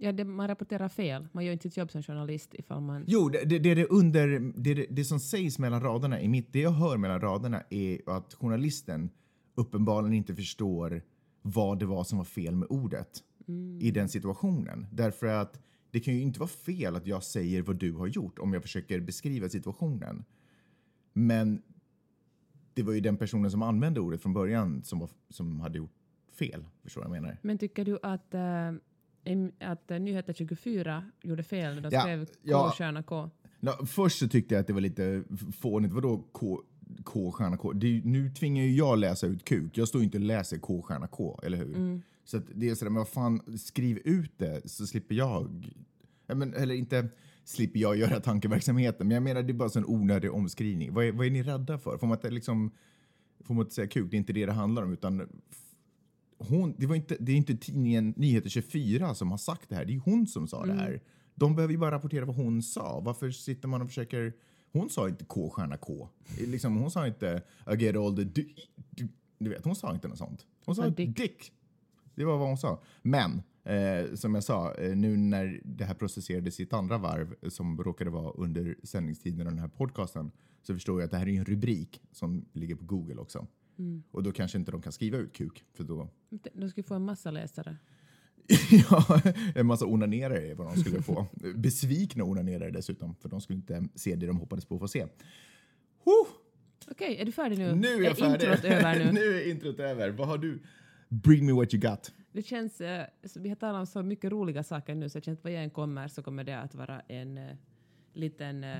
[0.00, 1.28] Ja, det, man rapporterar fel.
[1.32, 3.04] Man gör inte sitt jobb som journalist ifall man...
[3.06, 6.28] jo, det, det, det, är det, under, det, det, det som sägs mellan raderna, i
[6.28, 9.10] mitt, det jag hör mellan raderna är att journalisten
[9.54, 11.02] uppenbarligen inte förstår
[11.42, 13.08] vad det var som var fel med ordet
[13.80, 14.86] i den situationen.
[14.92, 18.38] Därför att det kan ju inte vara fel att jag säger vad du har gjort
[18.38, 20.24] om jag försöker beskriva situationen.
[21.12, 21.62] Men
[22.74, 25.94] det var ju den personen som använde ordet från början som, var, som hade gjort
[26.38, 26.64] fel.
[26.82, 27.36] Förstår vad jag menar?
[27.42, 32.26] Men tycker du att, äh, att äh, Nyheter 24 gjorde fel när de Ja, skrev
[32.26, 32.72] K, ja.
[32.76, 33.30] stjärna K?
[33.60, 35.24] Nå, först så tyckte jag att det var lite
[35.60, 35.92] fånigt.
[35.94, 36.60] Vadå K,
[37.04, 37.72] K stjärna K?
[37.72, 39.78] Det, nu tvingar ju jag läsa ut kuk.
[39.78, 42.02] Jag står ju inte och läser K stjärna K, eller hur?
[42.30, 45.72] Så att det är sådär, men vad fan, skriv ut det så slipper jag...
[46.26, 47.08] Ja, men, eller inte
[47.44, 50.94] slipper jag göra tankeverksamheten, men jag menar det är bara en onödig omskrivning.
[50.94, 51.98] Vad är, vad är ni rädda för?
[51.98, 52.70] Får man inte liksom...
[53.40, 54.10] Får man inte säga kuk?
[54.10, 55.28] Det är inte det det handlar om, utan
[56.38, 59.84] hon, det, var inte, det är inte tidningen Nyheter 24 som har sagt det här,
[59.84, 61.00] det är hon som sa det här.
[61.34, 63.00] De behöver ju bara rapportera vad hon sa.
[63.00, 64.32] Varför sitter man och försöker...
[64.72, 66.08] Hon sa inte K stjärna K.
[66.38, 68.24] Liksom, hon sa inte I get all the...
[68.24, 68.54] Du,
[68.90, 70.46] du, du vet, hon sa inte något sånt.
[70.64, 71.16] Hon sa sa dick.
[71.16, 71.52] dick.
[72.18, 72.82] Det var vad hon sa.
[73.02, 77.34] Men eh, som jag sa, eh, nu när det här processerades i ett andra varv
[77.48, 80.30] som råkade vara under sändningstiden av den här podcasten
[80.62, 83.46] så förstår jag att det här är en rubrik som ligger på Google också.
[84.10, 86.08] Och då kanske inte de kan skriva ut kuk för då
[86.52, 87.76] De skulle få en massa läsare.
[88.90, 89.20] ja,
[89.54, 91.26] en massa onanerare är vad de skulle få.
[91.54, 95.06] Besvikna onanerare dessutom, för de skulle inte se det de hoppades på att få se.
[96.04, 96.26] Huh,
[96.90, 97.74] Okej, är du färdig nu?
[97.74, 98.48] nu är jag färdig.
[98.48, 99.12] introt över nu?
[99.12, 100.10] nu är introt över.
[100.10, 100.62] Vad har du?
[101.08, 102.12] Bring me what you got.
[102.32, 105.24] Det känns, eh, så vi har talat om så mycket roliga saker nu så det
[105.24, 107.56] känns att vad jag än kommer så kommer det att vara en eh,
[108.12, 108.64] liten...
[108.64, 108.76] Eh,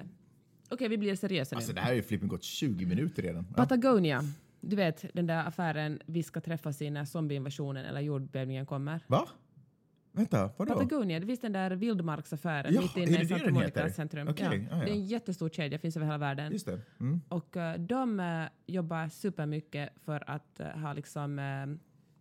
[0.71, 1.59] Okej, vi blir seriösa nu.
[1.59, 3.47] Alltså det här har ju flippen gått 20 minuter redan.
[3.49, 3.57] Ja.
[3.57, 4.23] Patagonia.
[4.61, 9.05] Du vet den där affären vi ska träffas i när zombieinvasionen eller jordbävningen kommer.
[9.07, 9.29] Va?
[10.12, 10.75] Vänta, vadå?
[10.75, 14.29] Patagonia, det finns den där vildmarksaffären Ja, mitt inne i Santa Monica centrum.
[14.29, 14.55] Okej, ja.
[14.55, 14.85] ja, ja.
[14.85, 16.53] Det är en jättestor kedja, finns över hela världen.
[16.53, 16.81] Just det.
[17.01, 17.21] Mm.
[17.29, 21.38] Och eh, de eh, jobbar supermycket för att eh, ha liksom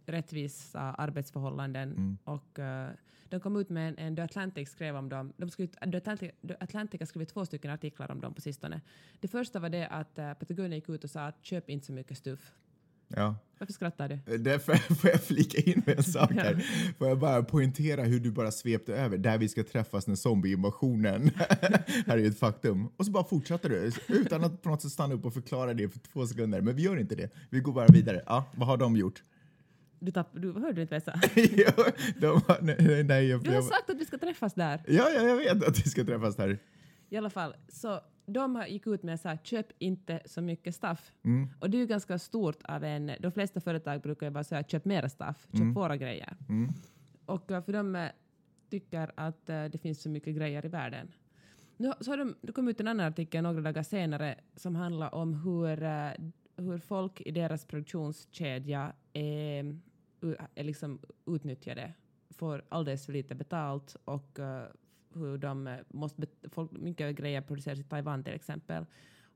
[0.08, 1.92] rättvisa arbetsförhållanden.
[1.92, 2.18] Mm.
[2.24, 2.90] Och eh,
[3.30, 5.34] de kom ut med en, en The Atlantic skrev om dem.
[5.38, 8.82] De skrev, The, Atlantic, The Atlantic har skrivit två stycken artiklar om dem på sistone.
[9.20, 11.94] Det första var det att uh, Patagonia gick ut och sa att köp inte så
[11.94, 12.52] mycket stuff.
[13.08, 13.36] Ja.
[13.60, 14.38] Varför skrattar du?
[14.38, 16.56] Därför får jag flika in med en sak här.
[16.98, 21.32] Får jag bara poängtera hur du bara svepte över där vi ska träffas när zombieinvasionen
[22.08, 22.88] här är ett faktum.
[22.98, 25.90] Och så bara fortsatte du utan att på något sätt stanna upp och förklara det
[25.90, 26.62] för två sekunder.
[26.62, 27.30] Men vi gör inte det.
[27.50, 28.22] Vi går bara vidare.
[28.26, 29.24] Ja, vad har de gjort?
[30.00, 31.30] Du, tapp, du hörde inte vad jag sa?
[31.58, 34.82] Ja, de nej, nej, jag, Du har jag, sagt att vi ska träffas där.
[34.88, 36.60] ja, ja, jag vet att vi ska träffas här.
[37.10, 40.76] I alla fall, så de har gick ut med att säga köp inte så mycket
[40.76, 41.12] stuff.
[41.24, 41.50] Mm.
[41.60, 44.64] Och det är ju ganska stort av en, de flesta företag brukar ju bara säga
[44.64, 46.38] köp mera stuff, köp våra grejer.
[46.50, 46.72] Mm.
[47.26, 48.10] Och eh, för de eh,
[48.70, 51.12] tycker att eh, det finns så mycket grejer i världen.
[51.78, 55.16] Nu så har de, det kom ut en annan artikel några dagar senare som handlar
[55.16, 55.78] om hur,
[56.62, 59.80] hur folk i deras produktionskedja är
[60.56, 61.94] liksom utnyttjade,
[62.30, 64.64] får alldeles för lite betalt och uh,
[65.14, 66.28] hur de måste...
[66.44, 68.86] Folk, mycket grejer produceras i Taiwan till exempel.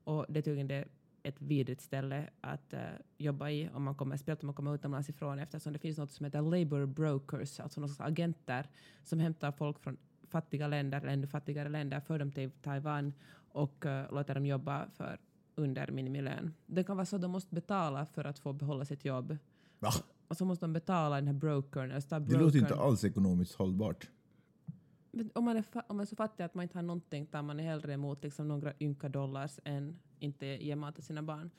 [0.04, 0.84] Och det är tydligen
[1.22, 2.80] ett vidrigt ställe att uh,
[3.18, 6.12] jobba i om man kommer, speciellt om man kommer utomlands ifrån eftersom det finns något
[6.12, 8.70] som heter labor brokers, alltså några slags agenter
[9.02, 9.96] som hämtar folk från
[10.28, 13.12] fattiga länder eller ännu fattigare länder, för dem till Taiwan
[13.48, 15.18] och uh, låter dem jobba för
[15.54, 16.54] under minimilön.
[16.66, 19.38] Det kan vara så att de måste betala för att få behålla sitt jobb.
[19.78, 19.92] Va?
[20.32, 21.90] Och så måste de betala den här brokern.
[21.90, 24.10] eller så tar Det låter inte brokern- alls ekonomiskt hållbart.
[25.12, 27.42] men om man, är om man är så fattig att man inte har någonting tar
[27.42, 31.50] man hellre emot liksom några ynka dollars än inte ge mat till sina barn.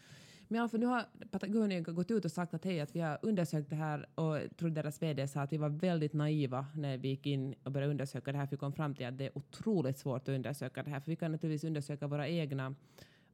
[0.47, 3.69] Men fall, nu har Patagonia gått ut och sagt att hej, att vi har undersökt
[3.69, 7.25] det här och tror deras VD sa att vi var väldigt naiva när vi gick
[7.25, 9.97] in och började undersöka det här, för vi kom fram till att det är otroligt
[9.97, 12.75] svårt att undersöka det här, för vi kan naturligtvis undersöka våra egna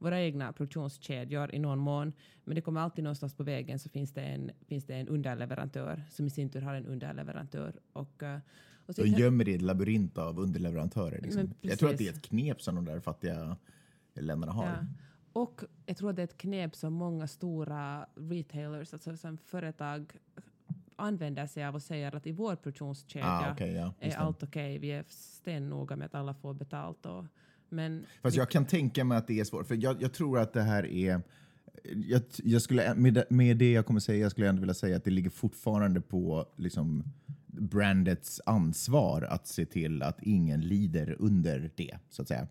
[0.00, 2.12] våra egna produktionskedjor i någon mån,
[2.44, 6.04] men det kommer alltid någonstans på vägen så finns det en, finns det en underleverantör
[6.10, 7.80] som i sin tur har en underleverantör.
[7.92, 8.38] Och, eh,
[8.86, 11.20] och De gömmer i ett labyrint av underleverantörer.
[11.20, 11.54] Liksom.
[11.60, 13.56] Jag tror att det är ett knep som de där fattiga
[14.14, 14.66] länderna har.
[14.66, 14.76] Ja.
[15.32, 20.12] Och jag tror att det är ett knep som många stora retailers, alltså som företag
[20.96, 24.78] använder sig av och säger att i vår produktionskedja Ah, okej, ja, är allt okej.
[24.78, 27.06] Vi är stennoga med att alla får betalt.
[27.06, 27.24] Och,
[27.70, 30.52] men Fast jag kan tänka mig att det är svårt, för jag, jag tror att
[30.52, 31.22] det här är...
[31.84, 34.96] Jag, jag skulle, med, det, med det jag kommer säga skulle jag ändå vilja säga
[34.96, 37.04] att det ligger fortfarande på liksom,
[37.46, 42.46] brandets ansvar att se till att ingen lider under det, så att säga.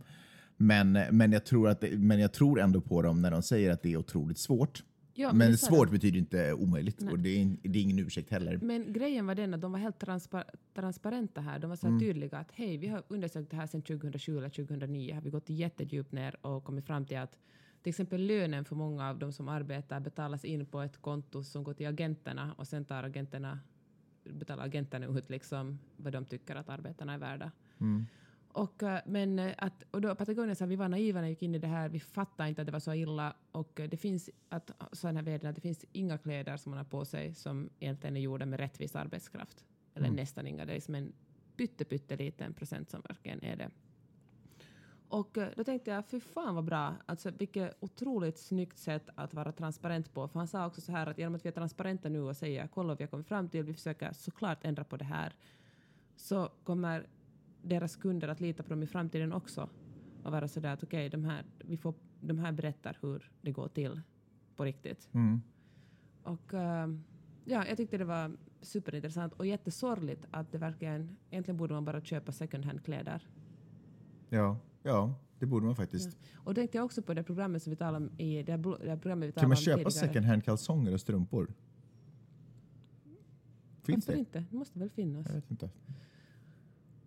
[0.57, 3.71] Men, men, jag tror att det, men jag tror ändå på dem när de säger
[3.71, 4.83] att det är otroligt svårt.
[5.19, 5.91] Ja, men sa svårt de.
[5.91, 8.57] betyder inte omöjligt och det är, det är ingen ursäkt heller.
[8.61, 11.59] Men grejen var den att de var helt transpa transparenta här.
[11.59, 11.99] De var så Mm.
[11.99, 15.13] här tydliga att hej, vi har undersökt det här sedan 2007 eller 2009.
[15.13, 17.37] Har vi gått jättedjupt ner och kommit fram till att
[17.83, 21.63] till exempel lönen för många av de som arbetar betalas in på ett konto som
[21.63, 23.59] går till agenterna och sen tar agenterna,
[24.23, 27.51] betalar agenterna ut liksom vad de tycker att arbetarna är värda.
[27.79, 28.05] Mm.
[28.59, 31.41] Och, eh, men eh, att, och då Patagonia sa vi var naiva när vi gick
[31.41, 33.97] in i det här, vi fattade inte att det var så illa och eh, det
[33.97, 37.33] finns, att, sa den här att det finns inga kläder som man har på sig
[37.33, 39.65] som egentligen är gjorda med rättvis arbetskraft.
[39.93, 40.15] Eller Mm.
[40.15, 41.13] nästan inga, det är som en
[41.57, 43.69] pytte, pytteliten procent som verkligen är det.
[45.07, 49.51] Och då tänkte jag, fy fan vad bra, alltså vilket otroligt snyggt sätt att vara
[49.51, 50.27] transparent på.
[50.27, 52.67] För han sa också så här att genom att vi är transparenta nu och säger
[52.67, 55.33] kolla vad vi har kommit fram till, vi försöker såklart ändra på det här,
[56.15, 57.07] så kommer
[57.61, 59.69] deras kunder att lita på dem i framtiden också.
[60.23, 63.67] Och vara sådär att okej, de, här, vi får, de här berättar hur det går
[63.67, 64.01] till
[64.55, 65.09] på riktigt.
[65.11, 65.41] Mm.
[66.23, 67.03] Och ehm,
[67.45, 72.01] ja, jag tyckte det var superintressant och jättesorgligt att det verkligen, egentligen borde man bara
[72.01, 73.27] köpa second hand-kläder.
[74.29, 76.17] Ja, ja, det borde man faktiskt.
[76.35, 79.27] Och tänkte jag också på det programmet som vi talade om i det, det programmet
[79.27, 79.91] vi talade Kan man köpa tidigare.
[79.91, 81.53] second hand kalsonger och strumpor?
[83.83, 84.19] Finns Varför det?
[84.19, 84.45] inte?
[84.49, 85.27] Det måste väl finnas.
[85.27, 85.69] Jag vet inte.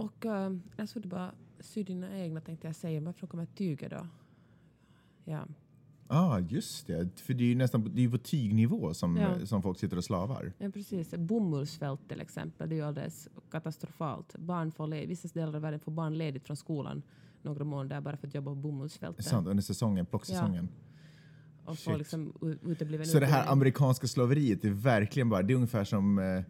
[0.02, 3.00] Och uh, jag skulle bara sy dina egna tänkte jag säga.
[3.00, 4.06] Varför kommer tyget då?
[5.24, 5.46] Ja.
[6.06, 7.20] ah, just det.
[7.20, 9.46] För det är ju nästan på- det är på tygnivå som, Ja.
[9.46, 10.52] som folk sitter och slavar.
[10.58, 11.14] ja, precis.
[11.14, 12.68] Bomullsfält till exempel.
[12.68, 14.36] Det är ju alldeles katastrofalt.
[14.38, 17.02] Barn får le- vissa delar av världen får barn ledigt från skolan
[17.42, 19.24] några månader bara för att jobba på bomullsfälten.
[19.24, 20.68] Sant, under säsongen, plocksäsongen.
[21.64, 21.84] Och Shit.
[21.84, 26.18] får liksom utebliven Så det här amerikanska slaveriet är verkligen bara, det är ungefär som
[26.18, 26.42] eh,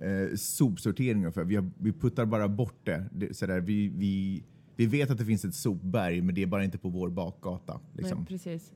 [0.00, 1.44] eh, sopsortering ungefär.
[1.44, 3.04] Vi, har, vi puttar bara bort det.
[3.12, 4.44] det så där, vi, vi,
[4.76, 7.80] vi vet att det finns ett sopberg men det är bara inte på vår bakgata.
[7.92, 8.18] Liksom.
[8.18, 8.72] Nej, precis.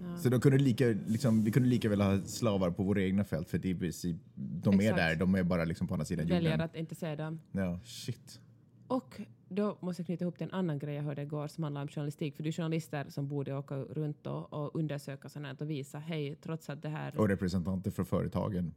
[0.00, 0.16] Ja.
[0.16, 3.48] Så de kunde lika, liksom, vi kunde lika väl ha slavar på våra egna fält
[3.50, 4.96] för det är princip, de är Exakt.
[4.96, 6.60] där, de är bara liksom på andra sidan Väljer jorden.
[6.60, 7.40] att inte se dem.
[7.52, 8.40] Ja, shit.
[8.88, 11.82] Och då måste jag knyta ihop till en annan grej jag hörde igår som handlar
[11.82, 12.36] om journalistik.
[12.36, 15.98] För det är journalister som borde åka runt och, och undersöka sånt här och visa
[15.98, 17.20] hej, trots att det här...
[17.20, 18.74] Och representanter för företagen.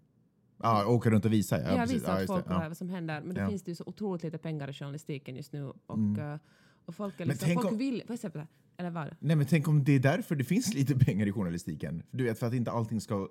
[0.62, 1.62] Ja, åka runt och visa.
[1.62, 1.96] Ja, Ja, precis.
[1.96, 2.54] visa att just folk det.
[2.54, 2.68] har Ja.
[2.68, 3.22] vad som händer.
[3.22, 3.50] Men det Ja.
[3.50, 5.64] finns det ju så otroligt lite pengar i journalistiken just nu.
[5.86, 6.34] Och, Mm.
[6.34, 6.40] eh,
[6.86, 8.04] och folk, är Men liksom, folk om- vill...
[8.08, 8.40] Jag det?
[8.40, 8.48] här?
[8.78, 9.16] Eller vad?
[9.20, 12.04] Nej, men tänk om det är därför det finns lite pengar i journalistiken.
[12.12, 13.28] Du vet, för att inte allting ska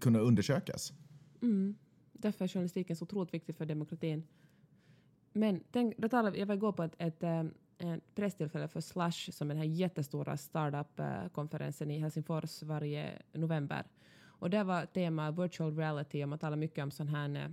[0.00, 0.92] kunna undersökas.
[1.42, 1.74] Mm.
[2.12, 4.22] Därför är journalistiken så otroligt viktig för demokratin.
[5.32, 7.40] Men tänk, då talade, jag var igår på ett, ett, eh,
[7.78, 13.84] ett presstillfälle för Slush som är den här jättestora startup-konferensen i Helsingfors varje november.
[14.38, 17.50] Och där var tema virtual reality och man talar mycket om sån här eh,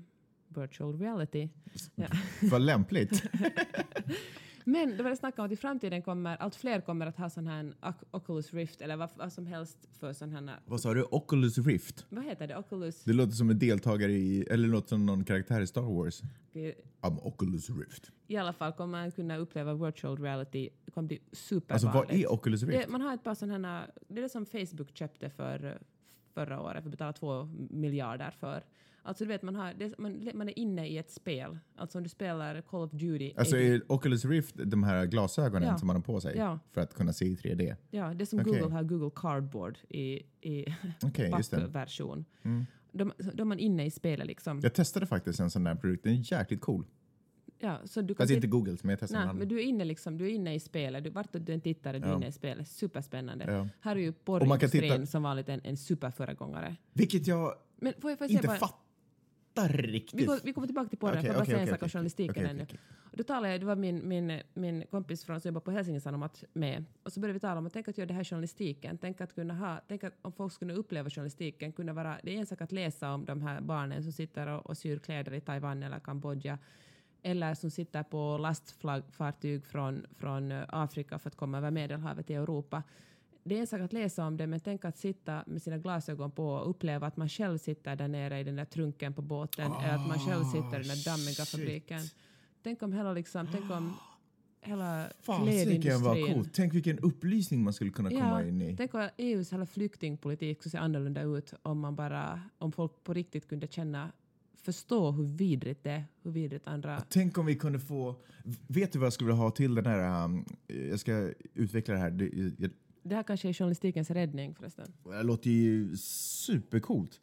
[0.61, 1.49] virtual reality.
[1.95, 2.07] Ja.
[2.51, 3.23] Vad lämpligt.
[4.65, 7.29] Men det var det snack om att i framtiden kommer allt fler kommer att ha
[7.29, 10.59] sån här Oc- Oculus Rift eller vad, vad som helst för sån här...
[10.65, 11.03] Vad sa du?
[11.11, 12.05] Oculus Rift?
[12.09, 12.57] Vad heter det?
[12.57, 13.03] Oculus...
[13.03, 16.21] Det låter som en deltagare i, eller låter som någon karaktär i Star Wars.
[17.01, 18.11] I'm Oculus Rift.
[18.27, 20.69] I alla fall kommer man kunna uppleva virtual reality.
[20.85, 21.93] Det kommer bli Alltså supervanligt.
[21.93, 22.85] vad är Oculus Rift?
[22.85, 25.71] det, man har ett par sådana här, det är det som Facebook köpte för eh,
[26.33, 28.63] förra året, för betalade två miljarder för.
[29.05, 31.57] Alltså du vet, man, har, det, man, man är inne i ett spel.
[31.75, 33.33] Alltså om du spelar Call of Duty.
[33.37, 35.77] Alltså är Oculus Rift de här glasögonen Ja.
[35.77, 36.59] som man har på sig Ja.
[36.71, 37.75] för att kunna se i 3D?
[37.89, 38.53] ja, det är som Okej.
[38.59, 40.65] Google har Google Cardboard i, i
[41.15, 41.31] det.
[41.31, 42.25] pappversion.
[42.43, 42.65] Mm.
[42.91, 43.03] Då
[43.41, 44.59] är man inne i spelet liksom.
[44.63, 46.03] Jag testade faktiskt en sån där produkt.
[46.03, 46.85] Den är jäkligt cool.
[47.63, 49.63] Ja, så du kan Fast inte Google, men jag testade Nej, en men du är
[49.63, 51.03] inne, liksom, du är inne i spelet.
[51.03, 52.15] Du, vart du än tittar är du Ja.
[52.15, 52.67] inne i spelet.
[52.67, 53.45] Superspännande.
[53.51, 53.67] Ja.
[53.81, 56.75] Här är ju porrindustrin titta- som vanligt en, en superföregångare.
[56.93, 60.19] Vilket jag Men får jag, får jag inte bara, fattar riktigt.
[60.19, 61.89] vi, går, vi kommer tillbaka till porren, Okej, för bara okej, säga en sak om
[61.89, 62.65] journalistiken ännu.
[63.15, 66.43] Då talade jag, det var min, min, min kompis från som jobbar på Helsingin Sanomat
[66.53, 66.85] med.
[67.03, 68.97] Och så började vi tala om att tänk att göra det här journalistiken.
[68.97, 72.39] Tänk att kunna ha, tänk att om folk skulle uppleva journalistiken, kunna vara, det är
[72.39, 75.41] en sak att läsa om de här barnen som sitter och, och syr kläder i
[75.41, 76.57] Taiwan eller Kambodja.
[77.23, 82.35] Eller som sitter på lastfartyg från, från eh, Afrika för att komma över Medelhavet till
[82.35, 82.83] Europa.
[83.43, 86.31] Det är en sak att läsa om det, men tänk att sitta med sina glasögon
[86.31, 89.71] på och uppleva att man själv sitter där nere i den där trunken på båten,
[89.71, 91.49] eller att man själv sitter i den där dammiga shit.
[91.49, 92.01] fabriken.
[92.63, 93.93] Tänk om hela, liksom, tänk om
[94.61, 96.33] hela vad klädindustrin.
[96.33, 96.53] coolt.
[96.53, 98.77] Tänk vilken upplysning man skulle kunna komma Ja, in i.
[98.77, 103.13] Tänk om EUs hela flyktingpolitik skulle se annorlunda ut om man bara, om folk på
[103.13, 104.11] riktigt kunde känna,
[104.63, 107.03] förstå hur vidrigt det är, hur vidrigt andra...
[107.09, 108.15] Tänk om vi kunde få...
[108.67, 110.25] Vet du vad jag skulle vilja ha till den här...
[110.25, 112.11] Um, jag ska utveckla det här.
[112.11, 112.71] Det, jag,
[113.03, 114.93] Det här kanske är journalistikens räddning förresten.
[115.03, 117.21] det låter ju supercoolt.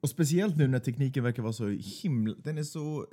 [0.00, 1.68] Och speciellt nu när tekniken verkar vara så
[2.02, 2.34] himla...
[2.42, 3.06] Den är så...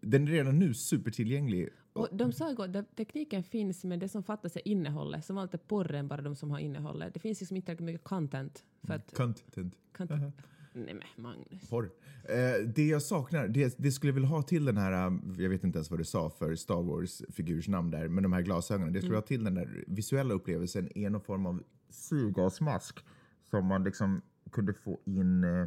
[0.00, 1.68] Den är redan nu supertillgänglig.
[1.92, 5.24] Och de sa igår att tekniken finns men det som fattas är innehållet.
[5.24, 7.14] Som alltid porren bara de som har innehållet.
[7.14, 8.64] Det finns liksom inte mycket content.
[8.82, 9.74] För att, Content.
[9.96, 10.34] content.
[10.74, 11.68] Nej men Magnus.
[11.70, 11.90] Porr.
[12.24, 15.50] Eh, det jag saknar, det, det skulle jag vilja ha till den här, um, jag
[15.50, 18.92] vet inte ens vad du sa för Star Wars-figurs namn där, men de här glasögonen.
[18.92, 23.04] Det skulle jag ha till den där visuella upplevelsen är någon form av syrgasmask
[23.50, 25.66] som man liksom kunde få in eh,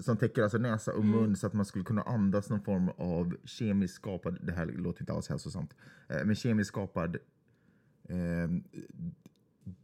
[0.00, 3.36] som täcker alltså näsa och mun så att man skulle kunna andas någon form av
[3.44, 5.74] kemiskt skapad, det här låter inte alls hälsosamt,
[6.08, 7.16] eh, men kemiskt skapad
[8.08, 8.50] eh,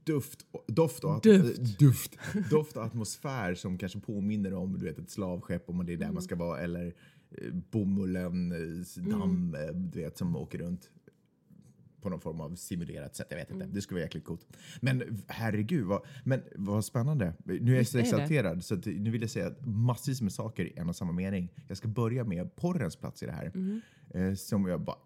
[0.04, 1.78] duft, doft, och Duft.
[1.78, 2.18] duft,
[2.50, 6.12] doft och atmosfär som kanske påminner om du vet, ett slavskepp om det är där
[6.12, 6.94] man ska vara eller
[7.30, 10.90] eh, bomullen, eh, damm eh, du vet, som åker runt
[12.00, 13.26] på någon form av simulerat sätt.
[13.30, 13.66] Jag vet inte.
[13.66, 14.46] Det skulle vara jäkligt coolt.
[14.80, 17.34] Men herregud, vad, men vad spännande.
[17.44, 20.88] Nu är jag så exalterad så nu vill jag säga massvis med saker i en
[20.88, 21.52] och samma mening.
[21.68, 23.50] Jag ska börja med porrens plats i det här.
[23.54, 23.80] Mhm.
[24.10, 24.96] Eh, som jag bara...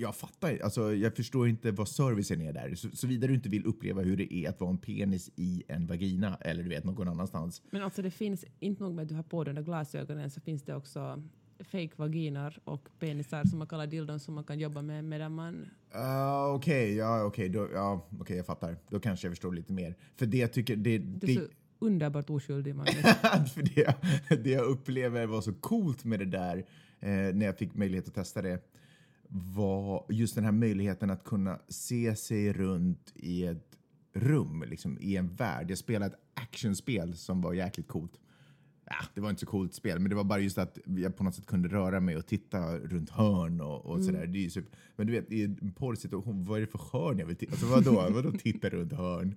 [0.00, 2.74] Jag fattar alltså jag förstår inte vad servicen är där.
[2.74, 5.86] Så, såvida du inte vill uppleva hur det är att vara en penis i en
[5.86, 7.62] vagina eller du vet någon annanstans.
[7.70, 10.30] Men alltså det finns, inte nog med att du har på dig de där glasögonen
[10.30, 11.22] så finns det också
[11.60, 15.70] fake vaginor och penisar som man kallar dildon som man kan jobba med medan man...
[15.94, 18.76] Uh, Okej, ja, okej, då- ja, okej, jag fattar.
[18.90, 19.96] Då kanske jag förstår lite mer.
[20.16, 21.46] För det jag tycker, det, det, är så
[21.78, 22.94] underbart oskyldig Magnus.
[23.54, 23.94] för det,
[24.44, 26.56] det jag upplever var så coolt med det där
[27.00, 28.58] eh, när jag fick möjlighet att testa det
[29.28, 33.78] var just den här möjligheten att kunna se sig runt i ett
[34.12, 35.70] rum, liksom i en värld.
[35.70, 38.20] Jag spelade ett actionspel som var jäkligt coolt.
[38.84, 41.24] Ja, det var inte så coolt spel, men det var bara just att jag på
[41.24, 44.26] något sätt kunde röra mig och titta runt hörn och, och sådär.
[44.26, 44.78] Det är super.
[44.96, 47.52] Men du vet, i en porrsituation, vad är det för hörn jag vill titta?
[47.52, 48.10] Alltså vadå?
[48.14, 49.36] vadå titta runt hörn?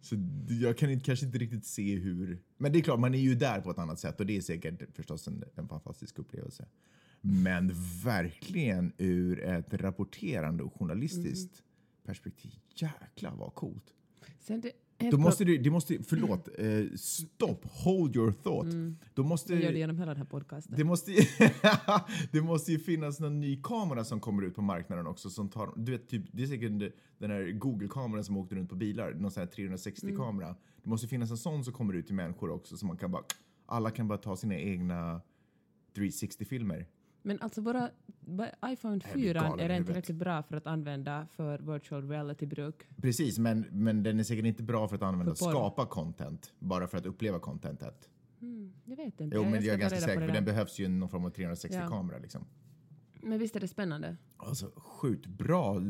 [0.00, 0.16] Så
[0.48, 2.38] jag kan inte, kanske inte riktigt se hur...
[2.56, 4.40] Men det är klart, man är ju där på ett annat sätt och det är
[4.40, 6.66] säkert förstås en, en fantastisk upplevelse.
[7.24, 7.72] Men
[8.04, 11.62] verkligen ur ett rapporterande och journalistiskt
[12.04, 12.52] perspektiv.
[12.74, 13.94] Jäklar vad coolt.
[14.40, 14.72] Sen det,
[15.10, 18.96] Då måste du, det måste, förlåt, eh, stopp, hold your thought.
[19.14, 20.74] Då måste, jag gör det genom hela den här podcasten.
[20.76, 21.12] det måste,
[22.32, 25.30] det måste ju finnas någon ny kamera som kommer ut på marknaden också.
[25.30, 28.74] Som tar, du vet, typ, det är säkert den- här Google-kameran som åkte runt på
[28.76, 30.56] bilar, någon sån här 360-kamera.
[30.82, 33.22] Det måste finnas en sån som kommer ut till människor också, så man kan bara,
[33.66, 35.20] alla kan bara ta sina egna
[35.94, 36.86] 360-filmer.
[37.22, 37.90] Men alltså våra
[38.66, 39.86] iPhone Jag blir 4 galen i är den huvudet.
[39.86, 42.82] tillräckligt bra för att använda för virtual reality-bruk.
[42.96, 45.50] Precis, men, men den är säkert inte bra för att använda, För porr.
[45.50, 48.08] skapa content, bara för att uppleva contentet.
[48.40, 49.36] Mm, jag vet inte.
[49.36, 52.16] Jo, men ska jag är ganska säker, för den behövs ju någon form av 360-kamera.
[52.16, 52.22] Ja.
[52.22, 52.44] Liksom.
[53.22, 54.16] Men visst är det spännande?
[54.36, 55.82] Alltså, sjukt bra,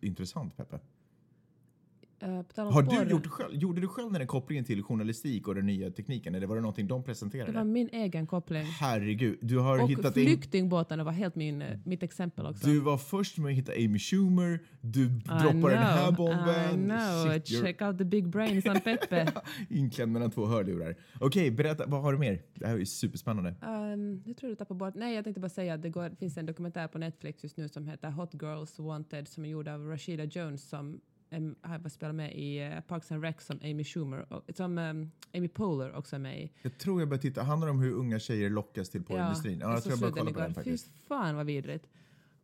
[0.00, 0.76] intressant Peppe.
[0.76, 4.64] Uh, på tal om Har porr, du gjort själv, gjorde du själv den här kopplingen
[4.64, 6.34] till journalistik och den nya tekniken?
[6.34, 7.52] Eller var det någonting de presenterade?
[7.52, 8.62] Det var min egen koppling.
[8.62, 12.66] Herregud, du har Och hittat in, flyktingbåtarna var helt min, eh, mitt exempel också.
[12.66, 15.08] Du var först med att hitta Amy Schumer, du I
[15.42, 16.74] droppade den här know, bomben.
[16.74, 19.32] I know, Shit, you're check out the big brains on Peppe.
[19.70, 20.96] inklämd mellan två hörlurar.
[21.20, 22.42] Okej, berätta, vad har du mer?
[22.54, 23.54] Det här är ju superspännande.
[23.62, 24.94] Um, jag tror du tappade bort...
[24.94, 27.68] Nej, jag tänkte bara säga att det, går, finns en dokumentär på Netflix just nu
[27.68, 31.00] som heter Hot Girls Wanted som är gjord av Rashida Jones som
[31.32, 35.10] um, har spelat med i uh, Parks and Rec som Amy Schumer och som um,
[35.34, 36.52] Amy Poehler också är med i.
[36.62, 39.58] Jag tror jag börjar titta, handlar det om hur unga tjejer lockas till porrindustrin?
[39.60, 40.90] Ja, jag tror jag bara kollar på den Fy faktiskt.
[41.08, 41.88] fan vad vidrigt.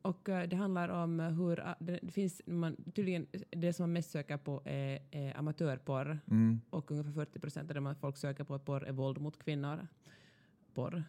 [0.03, 4.11] Och eh, det handlar om hur, uh, det, finns, man, tydligen, det som man mest
[4.11, 6.61] söker på är, är amatörporr Mm.
[6.71, 9.87] och ungefär 40 procent av det man folk söker på porr är våld mot kvinnor.
[10.75, 11.05] Porr.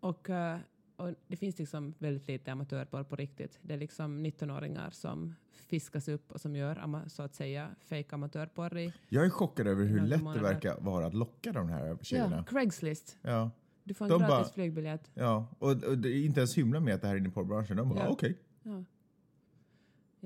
[0.00, 0.58] Och, eh,
[0.96, 3.58] och det finns liksom väldigt lite amatörporr på riktigt.
[3.62, 8.78] Det är liksom 19-åringar som fiskas upp och som gör så att säga fake amatörporr
[8.78, 10.42] i Jag är chockad över hur lätt det månader.
[10.42, 12.36] verkar vara att locka de här tjejerna.
[12.36, 13.16] ja, Craigslist.
[13.22, 13.50] Ja.
[13.84, 15.10] Du får en De gratis bara- flygbiljett.
[15.14, 17.32] Ja, och, och det är inte ens hymla med att det här är inne i
[17.32, 17.76] porrbranschen.
[17.76, 18.08] De bara, Ja.
[18.08, 18.38] okej.
[18.62, 18.84] Ja.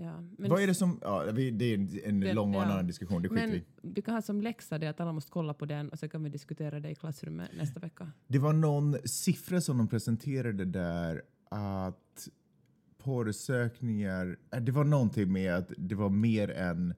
[0.00, 0.24] Ja.
[0.38, 0.98] Vad är det som...
[1.02, 1.74] Ja, det är
[2.08, 2.74] en, Det- lång och en ja.
[2.74, 5.30] annan diskussion, det skiter vi Men vi kan ha som läxa det att alla måste
[5.30, 8.12] kolla på den och så kan vi diskutera det i klassrummet nästa vecka.
[8.26, 12.28] Det var någon siffra som de presenterade där att
[12.98, 14.36] porrsökningar...
[14.54, 16.94] äh, Det var någonting med att det var mer än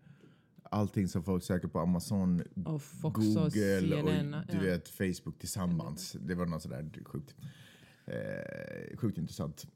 [0.62, 4.34] allting som folk söker på Amazon, Och Fox och Google CNN.
[4.34, 4.62] och du ja.
[4.62, 6.16] vet, Facebook tillsammans.
[6.20, 7.34] Det var något sådär sjukt,
[8.06, 9.66] eh, sjukt intressant.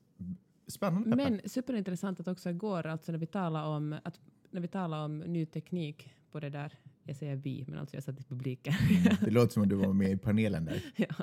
[0.66, 1.16] Spännande.
[1.16, 5.18] Men superintressant att också igår, alltså när vi talade om, att, när vi talade om
[5.18, 6.72] ny teknik på det där,
[7.03, 8.74] jag säger vi, men alltså jag satt i publiken.
[9.20, 10.83] Det låter som att du var med i panelen där.
[10.96, 11.14] ja,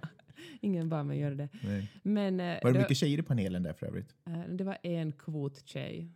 [0.62, 1.50] ingen bad mig göra det.
[1.64, 1.92] Nej.
[2.04, 4.16] Men eh, Var det det, mycket tjejer i panelen där för övrigt?
[4.26, 6.12] eh, det var en kvottjej.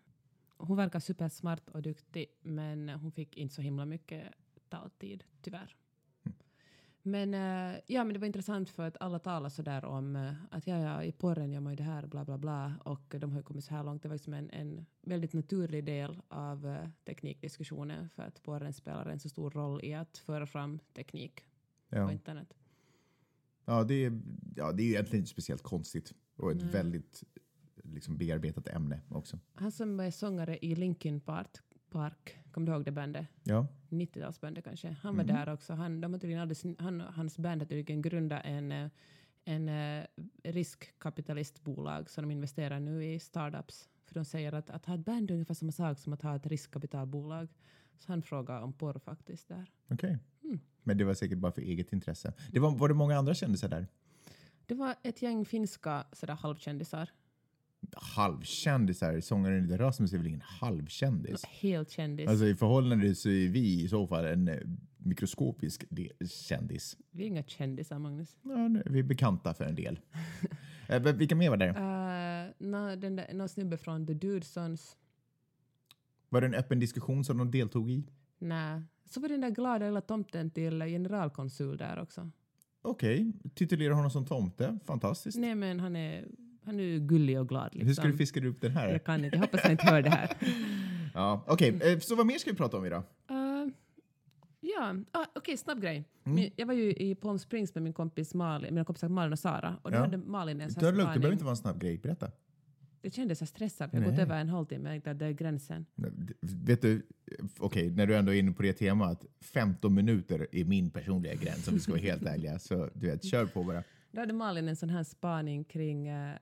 [0.58, 4.24] Hon verkar supersmart och duktig, men hon fick inte så himla mycket
[4.70, 5.76] taltid, tyvärr.
[7.08, 10.34] Men, eh, ja, men det var intressant för att alla talar så där om eh,
[10.52, 13.32] att ja, ja, i porren gör man ju det här, bla bla bla, och de
[13.32, 14.04] har ju kommit så här långt.
[14.04, 19.06] Det var liksom en, en väldigt naturlig del av eh, teknikdiskussionen för att porren spelar
[19.06, 21.46] en så stor roll i att föra fram teknik
[21.90, 22.12] på Ja.
[22.12, 22.54] internet.
[23.66, 24.22] Ja, det är,
[24.56, 26.72] ja, det är ju egentligen inte speciellt konstigt och ett Nej.
[26.72, 27.24] väldigt
[27.84, 29.40] liksom, bearbetat ämne också.
[29.54, 31.58] Han som är sångare i Linkin Park,
[31.96, 33.28] Park kommer du ihåg det bandet?
[33.44, 34.90] Ja, 90-talsbandet kanske.
[35.02, 35.36] Han var Mm.
[35.36, 35.74] där också.
[35.74, 38.90] Han, de tydligen alldeles, han, hans band har tydligen grundat en, eh,
[39.46, 40.06] en eh,
[40.44, 43.90] riskkapitalistbolag som de investerar nu i startups.
[44.06, 46.36] För de säger att, att ha ett band är ungefär samma sak som att ha
[46.36, 47.48] ett riskkapitalbolag.
[48.00, 49.72] Så han frågar om porr faktiskt där.
[49.90, 50.18] okej.
[50.44, 50.60] Mm.
[50.84, 52.34] Men det var säkert bara för eget intresse.
[52.52, 53.88] Det var, var det många andra kändisar där?
[54.66, 57.10] Det var ett gäng finska sådär halvkändisar.
[57.94, 59.20] Halvkändisar?
[59.20, 61.46] Sångaren i The Rasmus är väl ingen halvkändis?
[61.46, 62.30] Helt kändis.
[62.30, 64.58] Alltså i förhållande så är vi i så fall en eh,
[64.98, 65.84] mikroskopisk
[66.48, 66.98] kändis.
[67.12, 68.38] Vi är inga kändisar, Magnus.
[68.44, 70.00] Ja, nu- vi är bekanta för en del.
[70.88, 71.58] Eh, Vilka mer var?
[71.68, 74.98] Uh, nå- den där, någon snubbe från The Dudesons.
[76.30, 78.04] Var det en öppen diskussion som de deltog i?
[78.40, 78.82] Nej.
[79.06, 82.32] Så var den där glada lilla tomten till generalkonsul där också.
[82.82, 84.80] Okej, titulerar honom som tomte.
[84.86, 85.38] Fantastiskt.
[85.38, 86.26] Nej men han är,
[86.66, 87.88] han är ju gullig och glad liksom.
[87.88, 88.90] Hur ska du fiska upp den här?
[88.90, 90.30] Jag kan inte, jag hoppas han inte hör det här.
[91.14, 93.04] Ja, Okej, eh, så vad mer ska vi prata om idag?
[93.32, 93.72] Uh,
[94.60, 96.04] ja, ah, okej, snabb grej.
[96.26, 96.50] Mm.
[96.56, 99.76] Jag var ju i Palm Springs med min kompis Malin, mina kompisar Malin och Sara.
[99.82, 100.02] Och då Ja.
[100.02, 101.98] hade Malin en sån Det här det behöver inte vara en snabb grej.
[101.98, 102.32] Berätta.
[103.02, 104.94] Jag kände så stressad, för jag har gått över en halvtimme.
[104.94, 105.86] Jag tänkte det är gränsen.
[106.42, 107.06] Vet du,
[107.60, 111.68] okej, när du ändå är inne på det temat, 15 minuter är min personliga gräns
[111.68, 112.60] om vi ska vara helt ärliga.
[112.60, 113.84] Så du vet, kör på bara.
[114.12, 116.36] Då hade Malin en sån här spaning kring eh,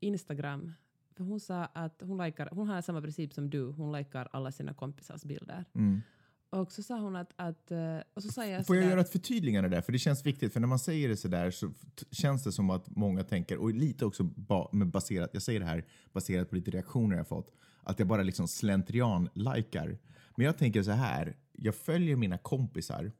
[0.00, 0.72] Instagram.
[1.16, 4.52] För hon sa att hon, likar, hon har samma princip som du, hon likar alla
[4.52, 5.64] sina kompisars bilder.
[5.74, 6.00] Mm.
[6.50, 7.32] Och så sa hon att...
[7.36, 9.80] att eh, och så sa jag Får jag sådär- göra ett förtydligande där?
[9.80, 11.72] För det känns viktigt, för när man säger det sådär så
[12.10, 15.84] känns det som att många tänker, och lite också ba, baserat, jag säger det här
[16.12, 19.98] baserat på lite reaktioner jag fått, att jag bara liksom slentrian-likar.
[20.36, 23.12] Men jag tänker så här, jag följer mina kompisar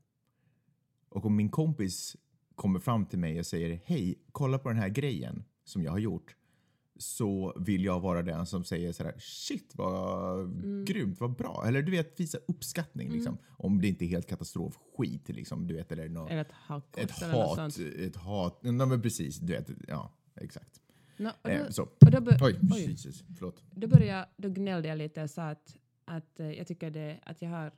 [1.09, 2.16] och om min kompis
[2.55, 5.99] kommer fram till mig och säger hej, kolla på den här grejen som jag har
[5.99, 6.35] gjort
[6.99, 10.84] så vill jag vara den som säger sådär shit vad Mm.
[10.84, 11.64] grymt, vad bra.
[11.66, 13.38] Eller du vet, visa uppskattning liksom.
[13.49, 17.11] Om det inte är helt katastrofskit liksom, du vet, eller något, Eller ett hakkors ett
[17.11, 20.80] hat, ett hat, ja men precis, du vet, ja exakt.
[21.16, 21.82] Nå, och Eh, då, så.
[21.82, 22.80] och då, Oj, oj.
[22.90, 23.62] Jesus, förlåt.
[23.70, 27.20] då, började jag, då gnällde jag lite och sa att, att eh, jag tycker det,
[27.22, 27.72] att jag har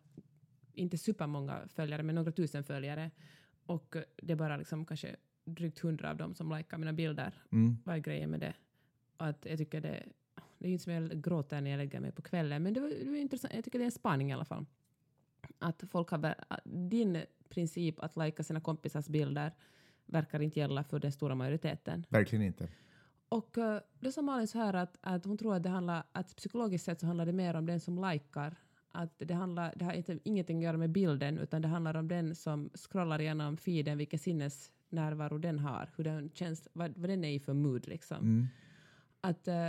[0.74, 3.10] inte supermånga följare, men några tusen följare.
[3.66, 7.42] Och eh, det är bara liksom kanske drygt hundra av dem som likar mina bilder.
[7.52, 7.76] Mm.
[7.84, 8.54] Vad är grejen med det?
[9.20, 10.06] Att jag tycker det,
[10.58, 12.88] det är inte som jag gråter när jag lägger mig på kvällen, men det var,
[12.88, 13.54] det var intressant.
[13.54, 14.66] Jag tycker det är en spaning i alla fall.
[15.58, 19.52] Att folk har, din princip att lika sina kompisars bilder
[20.06, 22.06] verkar inte gälla för den stora majoriteten.
[22.08, 22.68] Verkligen inte.
[23.28, 26.36] Och eh, då sa Malin så här att, att hon tror att det handlar, att
[26.36, 28.56] psykologiskt sett så handlar det mer om den som likar.
[28.92, 32.08] Att det, handlar, det har inte, ingenting att göra med bilden, utan det handlar om
[32.08, 37.24] den som scrollar igenom feeden, vilken sinnesnärvaro den har, hur den känns, vad, vad den
[37.24, 38.16] är i för mood liksom.
[38.16, 38.46] Mm.
[39.20, 39.68] Att eh,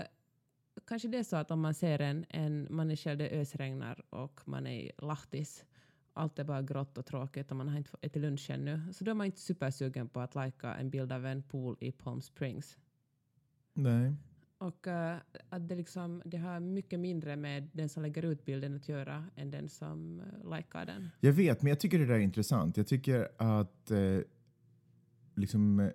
[0.88, 4.04] kanske det är så att om man ser en, en man är själv det ösregnar
[4.10, 5.66] och man är i Lahtis,
[6.14, 9.04] allt är bara grått och tråkigt och man har inte fått- ätit lunch ännu, så
[9.04, 12.22] då är man inte supersugen på att lajka en bild av en pool i Palm
[12.22, 12.78] Springs.
[13.74, 14.16] Nej.
[14.58, 15.18] Och eh,
[15.50, 19.26] att det, liksom, det har mycket mindre med den som lägger ut bilden att göra
[19.36, 21.10] än den som uh, likar den.
[21.20, 22.78] Jag vet, men jag tycker det där är intressant.
[22.78, 24.20] Jag tycker att eh,
[25.36, 25.90] liksom, eh,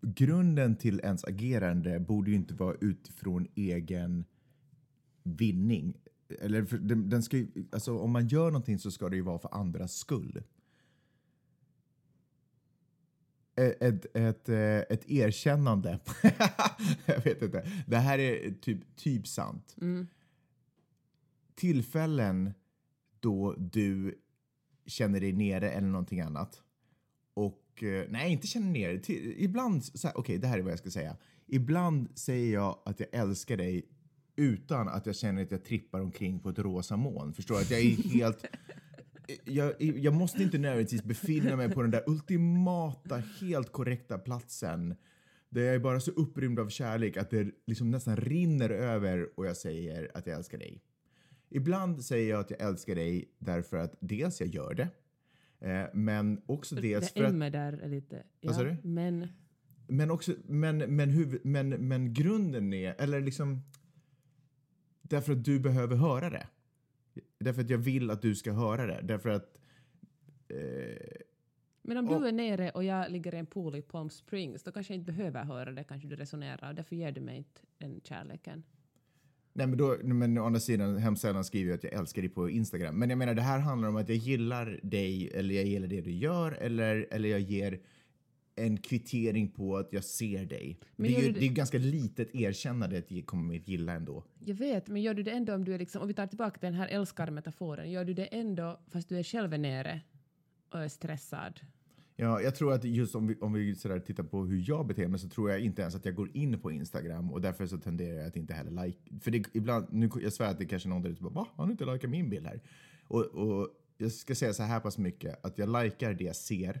[0.00, 4.24] grunden till ens agerande borde ju inte vara utifrån egen
[5.22, 5.96] vinning.
[6.40, 9.22] Eller för, den, den ska ju, alltså, om man gör någonting så ska det ju
[9.22, 10.42] vara för andras skull.
[13.54, 16.00] Ett, ett, ett, eh, ett erkännande.
[17.06, 17.66] jag vet inte.
[17.86, 19.76] Det här är typ, typ sant.
[19.80, 20.06] Mm.
[21.54, 22.54] Tillfällen
[23.20, 24.18] då du
[24.86, 26.62] känner dig nere eller någonting annat.
[27.34, 29.12] Och Eh, nej, inte känner ner det.
[29.42, 31.16] Ibland, okej, okay, okej, det här är vad jag ska säga.
[31.46, 33.86] Ibland säger jag att jag älskar dig
[34.36, 37.34] utan att jag känner att jag trippar omkring på ett rosa moln.
[37.34, 37.60] Förstår du?
[37.60, 38.44] Att jag är helt...
[39.44, 44.94] Jag, jag måste inte nödvändigtvis befinna mig på den där ultimata, helt korrekta platsen
[45.48, 49.46] där jag är bara så upprymd av kärlek att det liksom nästan rinner över och
[49.46, 50.82] jag säger att jag älskar dig.
[51.50, 54.88] Ibland säger jag att jag älskar dig därför att dels jag gör det,
[55.62, 58.22] eh, men också dels det för att M där är lite...
[58.40, 58.76] Vad sa du?
[58.82, 59.28] Men
[59.92, 63.62] men, också, men, men, huvud, men, men grunden är, eller liksom,
[65.02, 66.46] därför att du behöver höra det.
[67.38, 69.00] Därför att jag vill att du ska höra det.
[69.02, 69.60] Därför att,
[70.48, 70.56] eh,
[71.82, 74.62] Men om Och- du är nere och jag ligger i en pool i Palm Springs,
[74.62, 77.36] då kanske jag inte behöver höra det, kanske du resonerar, och därför ger du mig
[77.36, 78.62] inte den kärleken.
[79.52, 82.28] Nej men då, men å andra sidan, hemskt sällan skriver jag att jag älskar dig
[82.30, 82.98] på Instagram.
[82.98, 86.00] Men jag menar, det här handlar om att jag gillar dig, eller jag gillar det
[86.00, 87.80] du gör, eller, eller jag ger
[88.56, 90.78] en kvittering på att jag ser dig.
[90.96, 93.68] Men det, är ju, det- det är ju ganska litet erkännande att jag kommer att
[93.68, 94.24] gilla ändå.
[94.44, 96.58] Jag vet, men gör du det ändå om du är liksom, om vi tar tillbaka
[96.60, 100.00] till den här älskar-metaforen, gör du det ändå fast du är själv nere
[100.72, 101.60] och är stressad?
[102.22, 105.08] Ja, jag tror att just om vi, om vi sådär tittar på hur jag beter
[105.08, 107.78] mig så tror jag inte ens att jag går in på Instagram och därför så
[107.78, 108.98] tenderar jag att inte heller like.
[109.20, 111.46] För det, ibland, nu, jag svär att det kanske är någon där ute bara va?
[111.54, 112.60] Har du inte likat min bild här?
[113.06, 113.68] Och, och
[113.98, 116.80] jag ska säga så här pass mycket att jag likar det jag ser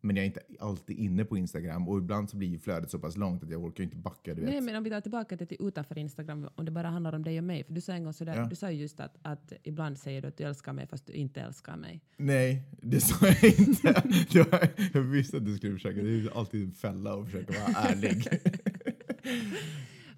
[0.00, 2.98] men jag är inte alltid inne på Instagram och ibland så blir ju flödet så
[2.98, 4.34] pass långt att jag orkar inte backa.
[4.34, 4.50] Du vet.
[4.50, 7.22] Nej, men om vi tar tillbaka det till utanför Instagram, om det bara handlar om
[7.22, 8.46] dig och mig, för du sa en gång sådär, Ja.
[8.46, 11.12] du sa ju just att, att ibland säger du att du älskar mig fast du
[11.12, 12.00] inte älskar mig.
[12.16, 13.92] Nej, det sa jag inte.
[14.50, 16.02] Var, jag visste att du skulle försöka.
[16.02, 18.28] Det är alltid en fälla att försöka vara ärlig.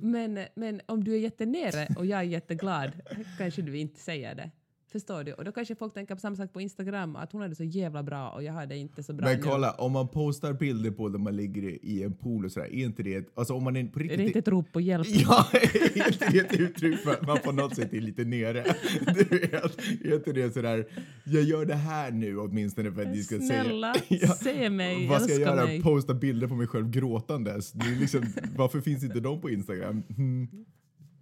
[0.02, 2.92] Men, men om du är jättenere och jag är jätteglad
[3.38, 4.50] kanske du inte säger det.
[4.92, 5.32] Förstår du?
[5.32, 8.02] Och då kanske folk tänker på samma sak på Instagram, att hon hade så jävla
[8.02, 9.42] bra och jag hade inte så bra Men nu.
[9.42, 12.84] kolla, om man postar bilder på när man ligger i- en pool och sådär, är
[12.84, 14.18] inte det, alltså om man är på Är riktigt...
[14.18, 15.06] det inte ett rop på hjälp?
[15.10, 18.64] Ja, är inte det ett uttryck för att man på något sätt är lite nere?
[19.14, 20.86] Du vet, är inte det sådär,
[21.24, 24.28] jag gör det här nu åtminstone för att ni ska Snälla, säga...
[24.28, 25.64] se mig, Vad ska jag göra?
[25.64, 25.82] mig.
[25.82, 27.72] Posta bilder på mig själv gråtandes?
[27.72, 28.22] Det är liksom,
[28.56, 30.02] varför finns inte de på Instagram?
[30.16, 30.48] Hmm,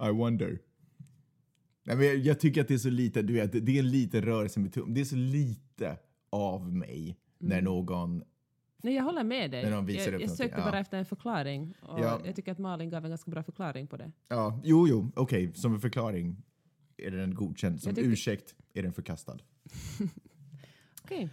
[0.09, 0.59] I wonder.
[1.89, 4.22] Nej, men jag, tycker att det är så lite, du vet, det är en liten
[4.22, 4.95] rörelse med tum.
[4.95, 5.99] Det är så lite
[6.30, 7.51] av mig Mm.
[7.51, 8.22] när någon
[8.82, 9.61] Nej, jag håller med dig.
[9.61, 10.64] Jag, jag någonting, sökte ja.
[10.64, 12.20] bara efter en förklaring och Ja.
[12.24, 14.12] jag tycker att Malin gav en ganska bra förklaring på det.
[14.28, 16.43] Ja, jo, jo, okej, som en förklaring
[16.97, 17.80] är den godkänd.
[17.82, 19.39] Som tycker- ursäkt är den förkastad.
[21.05, 21.28] Okej.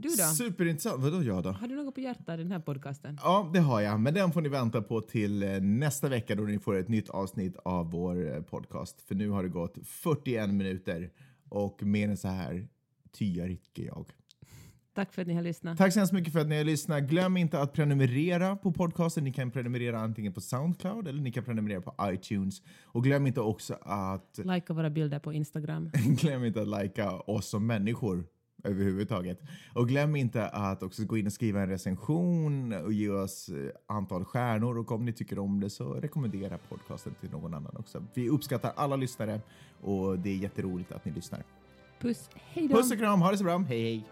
[0.00, 0.24] Du då?
[0.24, 1.02] Superintressant.
[1.02, 1.50] Vadå jag då?
[1.50, 3.18] Har du något på hjärtat i den här podcasten?
[3.22, 4.00] Ja, det har jag.
[4.00, 7.08] Men den får ni vänta på till eh, nästa vecka då ni får ett nytt
[7.08, 9.02] avsnitt av vår eh, podcast.
[9.02, 11.10] För nu har det gått 41 minuter
[11.48, 12.68] och mer än så här
[13.12, 14.06] tyar icke jag.
[14.94, 15.78] Tack för att ni har lyssnat.
[15.78, 17.02] Tack så hemskt mycket för att ni har lyssnat.
[17.02, 19.24] Glöm inte att prenumerera på podcasten.
[19.24, 22.62] Ni kan prenumerera antingen på Soundcloud eller ni kan prenumerera på iTunes.
[22.84, 25.90] Och glöm inte också att Likea våra bilder på Instagram.
[26.20, 28.24] Glöm inte att likea oss som människor
[28.64, 29.40] överhuvudtaget.
[29.74, 33.96] Och glöm inte att också gå in och skriva en recension och ge oss eh,
[33.96, 38.04] antal stjärnor och om ni tycker om det så rekommendera podcasten till någon annan också.
[38.14, 39.40] Vi uppskattar alla lyssnare
[39.80, 41.42] och det är jätteroligt att ni lyssnar.
[42.00, 42.76] Puss, hej då!
[42.76, 44.04] Puss och kram, ha det så bra, hej hej!